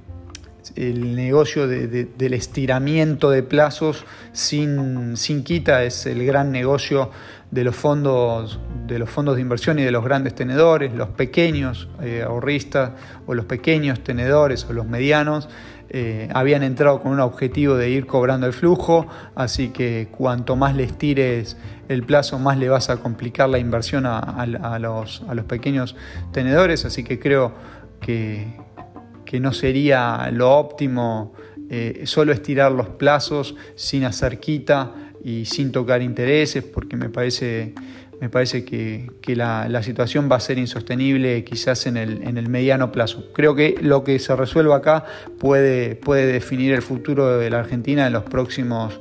el 0.77 1.17
negocio 1.17 1.67
del 1.67 2.35
estiramiento 2.35 3.31
de 3.31 3.43
plazos 3.43 4.05
sin, 4.33 5.17
sin 5.17 5.45
quita 5.45 5.85
es 5.85 6.07
el 6.07 6.25
gran 6.25 6.53
negocio 6.53 7.11
de 7.51 7.65
los 7.65 7.77
fondos 7.77 8.61
de 8.87 8.99
los 8.99 9.09
fondos 9.09 9.37
de 9.37 9.43
inversión 9.43 9.79
y 9.79 9.83
de 9.83 9.91
los 9.91 10.05
grandes 10.05 10.35
tenedores, 10.35 10.95
los 10.95 11.11
pequeños 11.11 11.89
eh, 12.03 12.23
ahorristas 12.27 12.93
o 13.27 13.35
los 13.35 13.45
pequeños 13.45 14.01
tenedores 14.03 14.65
o 14.69 14.73
los 14.73 14.87
medianos 14.87 15.49
eh, 15.91 16.29
habían 16.35 16.63
entrado 16.63 17.01
con 17.01 17.13
un 17.13 17.21
objetivo 17.21 17.75
de 17.77 17.89
ir 17.89 18.07
cobrando 18.07 18.47
el 18.47 18.53
flujo, 18.53 19.07
así 19.35 19.71
que 19.71 20.09
cuanto 20.11 20.55
más 20.55 20.77
le 20.77 20.85
estires 20.85 21.57
el 21.89 22.03
plazo, 22.03 22.39
más 22.39 22.59
le 22.59 22.69
vas 22.69 22.91
a 22.91 22.99
complicar 22.99 23.49
la 23.49 23.59
inversión 23.59 24.05
a, 24.05 24.47
los, 24.79 25.23
a 25.27 25.35
los, 25.35 25.45
pequeños 25.47 25.97
tenedores, 26.31 26.85
así 26.85 27.05
que 27.05 27.19
creo 27.19 27.53
que, 28.03 28.49
que 29.29 29.41
no 29.41 29.53
sería 29.53 30.31
lo 30.33 30.57
óptimo 30.57 31.35
eh, 31.69 32.05
solo 32.07 32.33
estirar 32.33 32.73
los 32.73 32.89
plazos 32.89 33.55
sin 33.75 34.05
hacer 34.05 34.41
quita 34.41 34.95
y 35.23 35.45
sin 35.45 35.71
tocar 35.71 36.01
intereses, 36.01 36.65
porque 36.65 36.97
me 36.97 37.11
parece, 37.11 37.75
me 38.23 38.31
parece 38.31 38.65
que, 38.65 39.11
la, 39.27 39.83
situación 39.83 40.31
va 40.33 40.37
a 40.37 40.41
ser 40.41 40.57
insostenible 40.57 41.45
quizás 41.45 41.87
en 41.87 41.99
el, 41.99 42.23
en 42.23 42.39
el, 42.39 42.49
mediano 42.49 42.91
plazo. 42.91 43.31
Creo 43.35 43.55
que 43.55 43.77
lo 43.83 44.03
que 44.03 44.19
se 44.19 44.35
resuelva 44.35 44.77
acá 44.77 45.05
puede, 45.39 45.95
puede 45.95 46.33
definir 46.33 46.73
el 46.73 46.81
futuro 46.81 47.37
de 47.37 47.51
la 47.51 47.59
Argentina 47.59 48.07
en 48.07 48.15
los 48.15 48.25
próximos 48.25 48.99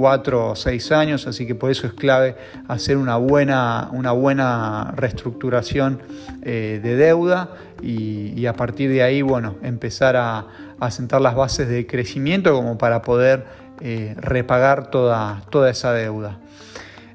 cuatro 0.00 0.48
o 0.52 0.56
seis 0.56 0.92
años, 0.92 1.26
así 1.26 1.46
que 1.46 1.54
por 1.54 1.70
eso 1.70 1.86
es 1.86 1.92
clave 1.92 2.34
hacer 2.68 2.96
una 2.96 3.18
buena, 3.18 3.90
una 3.92 4.12
buena 4.12 4.94
reestructuración 4.96 6.00
eh, 6.40 6.80
de 6.82 6.96
deuda 6.96 7.50
y, 7.82 8.46
a 8.46 8.54
partir 8.54 8.88
de 8.88 9.02
ahí, 9.02 9.20
bueno, 9.20 9.56
empezar 9.62 10.16
a, 10.16 10.46
a 10.80 10.90
sentar 10.90 11.20
las 11.20 11.34
bases 11.34 11.68
de 11.68 11.86
crecimiento 11.86 12.54
como 12.54 12.78
para 12.78 13.02
poder 13.02 13.44
eh, 13.82 14.14
repagar 14.16 14.90
toda, 14.90 15.42
toda 15.50 15.68
esa 15.68 15.92
deuda. 15.92 16.38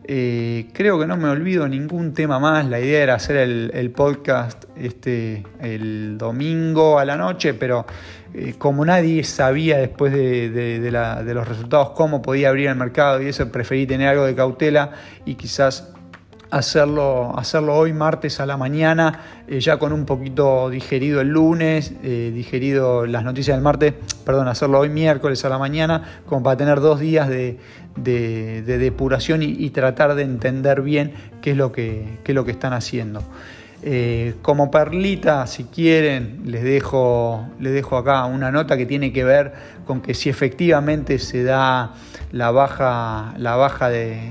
Eh, 0.08 0.68
creo 0.72 1.00
que 1.00 1.08
no 1.08 1.18
me 1.18 1.28
olvido 1.30 1.68
ningún 1.68 2.14
tema 2.14 2.38
más. 2.38 2.68
La 2.68 2.80
idea 2.80 3.02
era 3.02 3.16
hacer 3.16 3.38
el, 3.38 3.92
podcast 3.92 4.66
este, 4.78 5.44
el 5.60 6.18
domingo 6.20 7.00
a 7.00 7.06
la 7.06 7.18
noche, 7.18 7.56
pero 7.56 7.88
eh, 8.36 8.54
como 8.58 8.86
nadie 8.86 9.24
sabía 9.24 9.78
después 9.78 10.14
de, 10.14 10.52
de, 10.52 11.34
los 11.34 11.48
resultados 11.48 11.92
cómo 11.92 12.22
podía 12.22 12.50
abrir 12.50 12.68
el 12.68 12.76
mercado 12.76 13.20
y 13.20 13.30
eso, 13.30 13.52
preferí 13.52 13.88
tener 13.88 14.10
algo 14.10 14.26
de 14.26 14.36
cautela 14.36 14.92
y 15.26 15.36
quizás 15.36 15.95
hacerlo, 16.56 17.38
hacerlo 17.38 17.76
hoy 17.76 17.92
martes 17.92 18.40
a 18.40 18.46
la 18.46 18.56
mañana, 18.56 19.44
eh, 19.48 19.60
ya 19.60 19.78
con 19.78 19.92
un 19.92 20.06
poquito 20.06 20.70
digerido 20.70 21.20
el 21.20 21.28
lunes, 21.28 21.94
eh, 22.02 22.32
digerido 22.34 23.06
las 23.06 23.26
noticias 23.26 23.58
del 23.58 23.64
martes, 23.64 23.94
perdón, 24.26 24.48
hacerlo 24.48 24.80
hoy 24.80 24.88
miércoles 24.88 25.44
a 25.44 25.50
la 25.50 25.58
mañana, 25.58 26.22
como 26.26 26.44
para 26.44 26.56
tener 26.56 26.80
dos 26.80 27.02
días 27.02 27.28
de, 27.28 27.58
depuración 27.98 29.42
y, 29.44 29.70
tratar 29.70 30.16
de 30.16 30.24
entender 30.24 30.82
bien 30.82 31.14
qué 31.42 31.52
es 31.52 31.58
lo 31.58 31.72
que, 31.74 32.20
es 32.26 32.36
lo 32.36 32.46
que 32.46 32.52
están 32.52 32.72
haciendo. 32.72 33.22
Eh, 33.84 34.36
como 34.42 34.72
perlita, 34.72 35.46
si 35.48 35.66
quieren, 35.66 36.42
les 36.46 36.64
dejo, 36.64 37.48
les 37.60 37.74
dejo 37.74 37.98
acá 37.98 38.26
una 38.26 38.52
nota 38.52 38.78
que 38.78 38.86
tiene 38.86 39.12
que 39.12 39.24
ver 39.24 39.54
con 39.86 40.02
que 40.02 40.14
si 40.14 40.30
efectivamente 40.30 41.20
se 41.20 41.44
da 41.44 41.94
la 42.32 42.52
baja, 42.52 43.34
la 43.38 43.56
baja 43.56 43.90
de, 43.90 44.30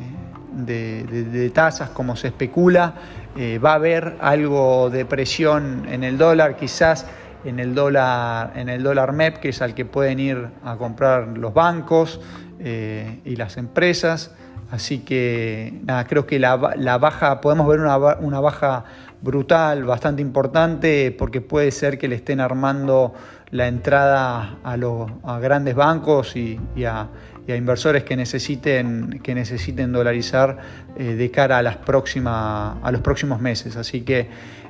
de, 0.55 1.51
tasas 1.55 1.91
como 1.91 2.17
se 2.17 2.29
especula, 2.29 2.95
eh, 3.37 3.59
va 3.59 3.73
a 3.73 3.75
haber 3.75 4.17
algo 4.21 4.91
de 4.91 5.05
presión 5.05 5.87
en 5.91 6.05
el 6.05 6.19
dólar, 6.19 6.57
quizás 6.57 7.07
en 7.45 7.61
el 7.61 7.75
dólar, 7.75 8.53
en 8.57 8.69
el 8.69 8.83
dólar 8.83 9.13
MEP, 9.13 9.39
que 9.39 9.51
es 9.51 9.63
al 9.63 9.75
que 9.75 9.85
pueden 9.85 10.19
ir 10.19 10.49
a 10.65 10.77
comprar 10.77 11.29
los 11.37 11.53
bancos 11.53 12.21
eh, 12.59 13.21
y 13.25 13.37
las 13.37 13.57
empresas. 13.57 14.35
Así 14.71 15.01
que 15.01 15.81
nada, 15.85 16.07
creo 16.07 16.27
que 16.27 16.39
la, 16.39 16.57
baja, 16.57 17.41
podemos 17.41 17.69
ver 17.69 17.81
una, 17.81 18.41
baja 18.41 18.85
brutal, 19.21 19.85
bastante 19.85 20.23
importante, 20.23 21.15
porque 21.17 21.41
puede 21.41 21.71
ser 21.71 21.99
que 21.99 22.09
le 22.09 22.17
estén 22.17 22.41
armando 22.41 23.15
la 23.51 23.69
entrada 23.69 24.59
a, 24.65 24.77
los, 24.77 25.11
grandes 25.41 25.75
bancos 25.75 26.35
y, 26.35 26.59
a, 26.85 27.09
inversores 27.49 28.05
que 28.05 28.17
necesiten, 28.17 29.21
que 29.23 29.35
necesiten 29.35 29.93
dolarizar 29.93 30.59
eh, 30.97 31.15
de 31.15 31.31
cara 31.31 31.59
a, 31.59 31.63
las 31.63 31.77
próximas, 31.77 32.77
a 32.83 32.91
los 32.91 33.01
próximos 33.03 33.41
meses. 33.41 33.77
Así 33.77 34.01
que 34.03 34.29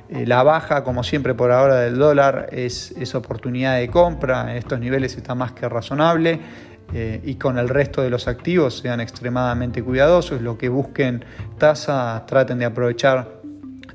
eh, 0.09 0.25
la 0.25 0.43
baja, 0.43 0.83
como 0.83 1.03
siempre 1.03 1.33
por 1.33 1.51
ahora 1.51 1.79
del 1.81 1.97
dólar, 1.97 2.49
es, 2.51 2.91
es 2.97 3.15
oportunidad 3.15 3.77
de 3.77 3.87
compra. 3.87 4.51
En 4.51 4.57
estos 4.57 4.79
niveles 4.79 5.15
está 5.15 5.35
más 5.35 5.53
que 5.53 5.69
razonable. 5.69 6.39
Eh, 6.93 7.19
y 7.23 7.35
con 7.35 7.57
el 7.57 7.67
resto 7.67 8.03
de 8.03 8.11
los 8.11 8.27
activos 8.27 8.77
sean 8.77 9.01
extremadamente 9.01 9.81
cuidadosos, 9.81 10.41
lo 10.41 10.57
que 10.57 10.69
busquen 10.69 11.25
tasas, 11.57 12.25
traten 12.27 12.59
de 12.59 12.65
aprovechar 12.65 13.41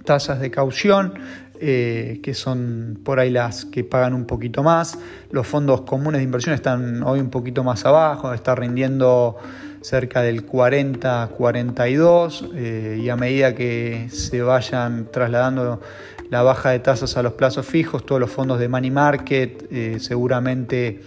tasas 0.05 0.41
de 0.41 0.51
caución, 0.51 1.15
eh, 1.61 2.21
que 2.23 2.33
son 2.35 3.01
por 3.05 3.21
ahí 3.21 3.31
las 3.31 3.67
que 3.67 3.85
pagan 3.85 4.15
un 4.15 4.25
poquito 4.27 4.63
más. 4.63 4.99
Los 5.31 5.47
fondos 5.47 5.83
comunes 5.83 6.21
de 6.21 6.25
inversión 6.25 6.55
están 6.55 7.03
hoy 7.03 7.21
un 7.21 7.29
poquito 7.31 7.63
más 7.65 7.85
abajo, 7.85 8.33
está 8.33 8.55
rindiendo 8.55 9.37
cerca 9.81 10.23
del 10.23 10.47
40-42 10.47 12.51
eh, 12.55 13.01
y 13.03 13.09
a 13.09 13.17
medida 13.17 13.55
que 13.55 14.09
se 14.11 14.43
vayan 14.43 15.09
trasladando 15.11 15.81
la 16.31 16.43
baja 16.43 16.71
de 16.71 16.79
tasas 16.81 17.17
a 17.17 17.23
los 17.23 17.35
plazos 17.35 17.67
fijos, 17.67 18.07
todos 18.07 18.21
los 18.21 18.31
fondos 18.31 18.59
de 18.61 18.69
money 18.69 18.91
market 18.91 19.69
seguramente 19.99 21.01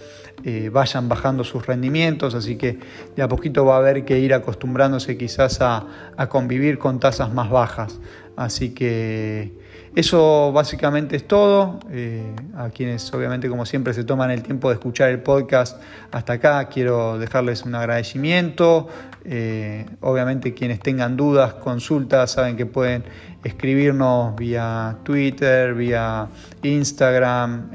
eh, 0.46 0.68
vayan 0.70 1.08
bajando 1.08 1.42
sus 1.42 1.66
rendimientos, 1.66 2.34
así 2.34 2.56
que 2.56 2.78
de 3.16 3.22
a 3.22 3.28
poquito 3.28 3.64
va 3.64 3.76
a 3.76 3.78
haber 3.78 4.04
que 4.04 4.18
ir 4.18 4.34
acostumbrándose 4.34 5.16
quizás 5.16 5.62
a, 5.62 5.86
convivir 6.28 6.78
con 6.78 7.00
tasas 7.00 7.32
más 7.32 7.48
bajas. 7.48 7.98
Así 8.36 8.74
que 8.74 9.52
eso 9.94 10.52
básicamente 10.52 11.16
es 11.16 11.26
todo. 11.26 11.78
Eh, 11.90 12.34
a 12.56 12.70
quienes 12.70 13.12
obviamente 13.14 13.48
como 13.48 13.64
siempre 13.66 13.94
se 13.94 14.04
toman 14.04 14.30
el 14.30 14.42
tiempo 14.42 14.68
de 14.68 14.74
escuchar 14.74 15.10
el 15.10 15.20
podcast 15.20 15.80
hasta 16.10 16.34
acá, 16.34 16.68
quiero 16.68 17.18
dejarles 17.18 17.62
un 17.64 17.74
agradecimiento. 17.74 18.88
Eh, 19.24 19.86
obviamente 20.00 20.52
quienes 20.54 20.80
tengan 20.80 21.16
dudas, 21.16 21.54
consultas, 21.54 22.32
saben 22.32 22.56
que 22.56 22.66
pueden 22.66 23.04
escribirnos 23.42 24.34
vía 24.36 24.98
Twitter, 25.02 25.74
vía 25.74 26.28
Instagram, 26.62 27.70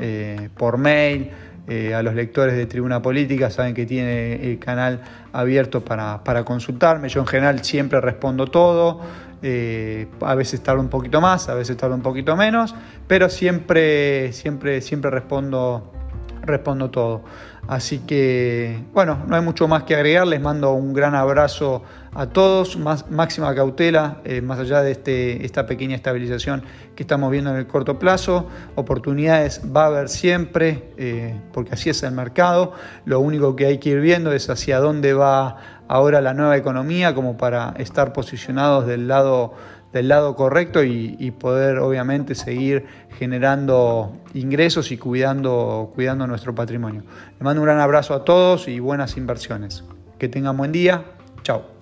por 0.55 0.77
mail. 0.77 1.31
Eh, 1.71 1.93
a 1.93 2.01
los 2.01 2.15
lectores 2.15 2.55
de 2.55 2.65
Tribuna 2.65 2.99
Política, 2.99 3.51
saben 3.51 3.75
que 3.75 3.85
tiene 3.85 4.49
el 4.49 4.57
canal 4.57 5.01
abierto 5.31 5.85
para, 5.85 6.43
consultarme. 6.43 7.09
Yo 7.09 7.19
en 7.21 7.27
general 7.27 7.63
siempre 7.63 8.01
respondo 8.01 8.47
todo, 8.47 9.01
eh, 9.41 10.07
a 10.21 10.35
veces 10.35 10.61
tardo 10.61 10.81
un 10.81 10.89
poquito 10.89 11.21
más, 11.21 11.49
a 11.49 11.53
veces 11.53 11.77
tardo 11.77 11.95
un 11.95 12.01
poquito 12.01 12.35
menos, 12.35 12.75
pero 13.07 13.29
siempre, 13.29 14.33
siempre, 14.33 14.81
siempre 14.81 15.11
respondo, 15.11 15.91
respondo 16.41 16.89
todo. 16.89 17.23
Así 17.67 17.99
que, 17.99 18.83
bueno, 18.93 19.19
no 19.27 19.35
hay 19.35 19.43
mucho 19.43 19.67
más 19.67 19.83
que 19.83 19.95
agregar. 19.95 20.25
Les 20.25 20.41
mando 20.41 20.71
un 20.73 20.91
gran 20.91 21.13
abrazo 21.13 21.83
a 22.13 22.27
todos. 22.27 22.77
Más, 22.77 23.09
máxima 23.09 23.53
cautela, 23.55 24.21
eh, 24.23 24.41
más 24.41 24.59
allá 24.59 24.81
de 24.81 24.91
este, 24.91 25.45
esta 25.45 25.65
pequeña 25.65 25.95
estabilización 25.95 26.63
que 26.95 27.03
estamos 27.03 27.31
viendo 27.31 27.51
en 27.51 27.57
el 27.57 27.67
corto 27.67 27.99
plazo. 27.99 28.47
Oportunidades 28.75 29.61
va 29.75 29.83
a 29.83 29.87
haber 29.87 30.09
siempre, 30.09 30.93
eh, 30.97 31.39
porque 31.53 31.73
así 31.73 31.89
es 31.89 32.03
el 32.03 32.11
mercado. 32.11 32.73
Lo 33.05 33.19
único 33.19 33.55
que 33.55 33.65
hay 33.65 33.77
que 33.77 33.89
ir 33.89 34.01
viendo 34.01 34.31
es 34.31 34.49
hacia 34.49 34.79
dónde 34.79 35.13
va 35.13 35.57
ahora 35.87 36.21
la 36.21 36.33
nueva 36.33 36.57
economía, 36.57 37.15
como 37.15 37.37
para 37.37 37.73
estar 37.77 38.13
posicionados 38.13 38.85
del 38.85 39.07
lado 39.07 39.53
del 39.91 40.07
lado 40.07 40.35
correcto 40.35 40.83
y, 40.83 41.31
poder 41.39 41.79
obviamente 41.79 42.35
seguir 42.35 42.85
generando 43.17 44.17
ingresos 44.33 44.91
y 44.91 44.97
cuidando, 44.97 45.91
cuidando 45.95 46.27
nuestro 46.27 46.53
patrimonio. 46.53 47.03
Les 47.33 47.41
mando 47.41 47.61
un 47.61 47.65
gran 47.65 47.79
abrazo 47.79 48.13
a 48.13 48.23
todos 48.23 48.67
y 48.67 48.79
buenas 48.79 49.17
inversiones. 49.17 49.83
Que 50.17 50.27
tengan 50.27 50.57
buen 50.57 50.71
día. 50.71 51.05
Chao. 51.43 51.78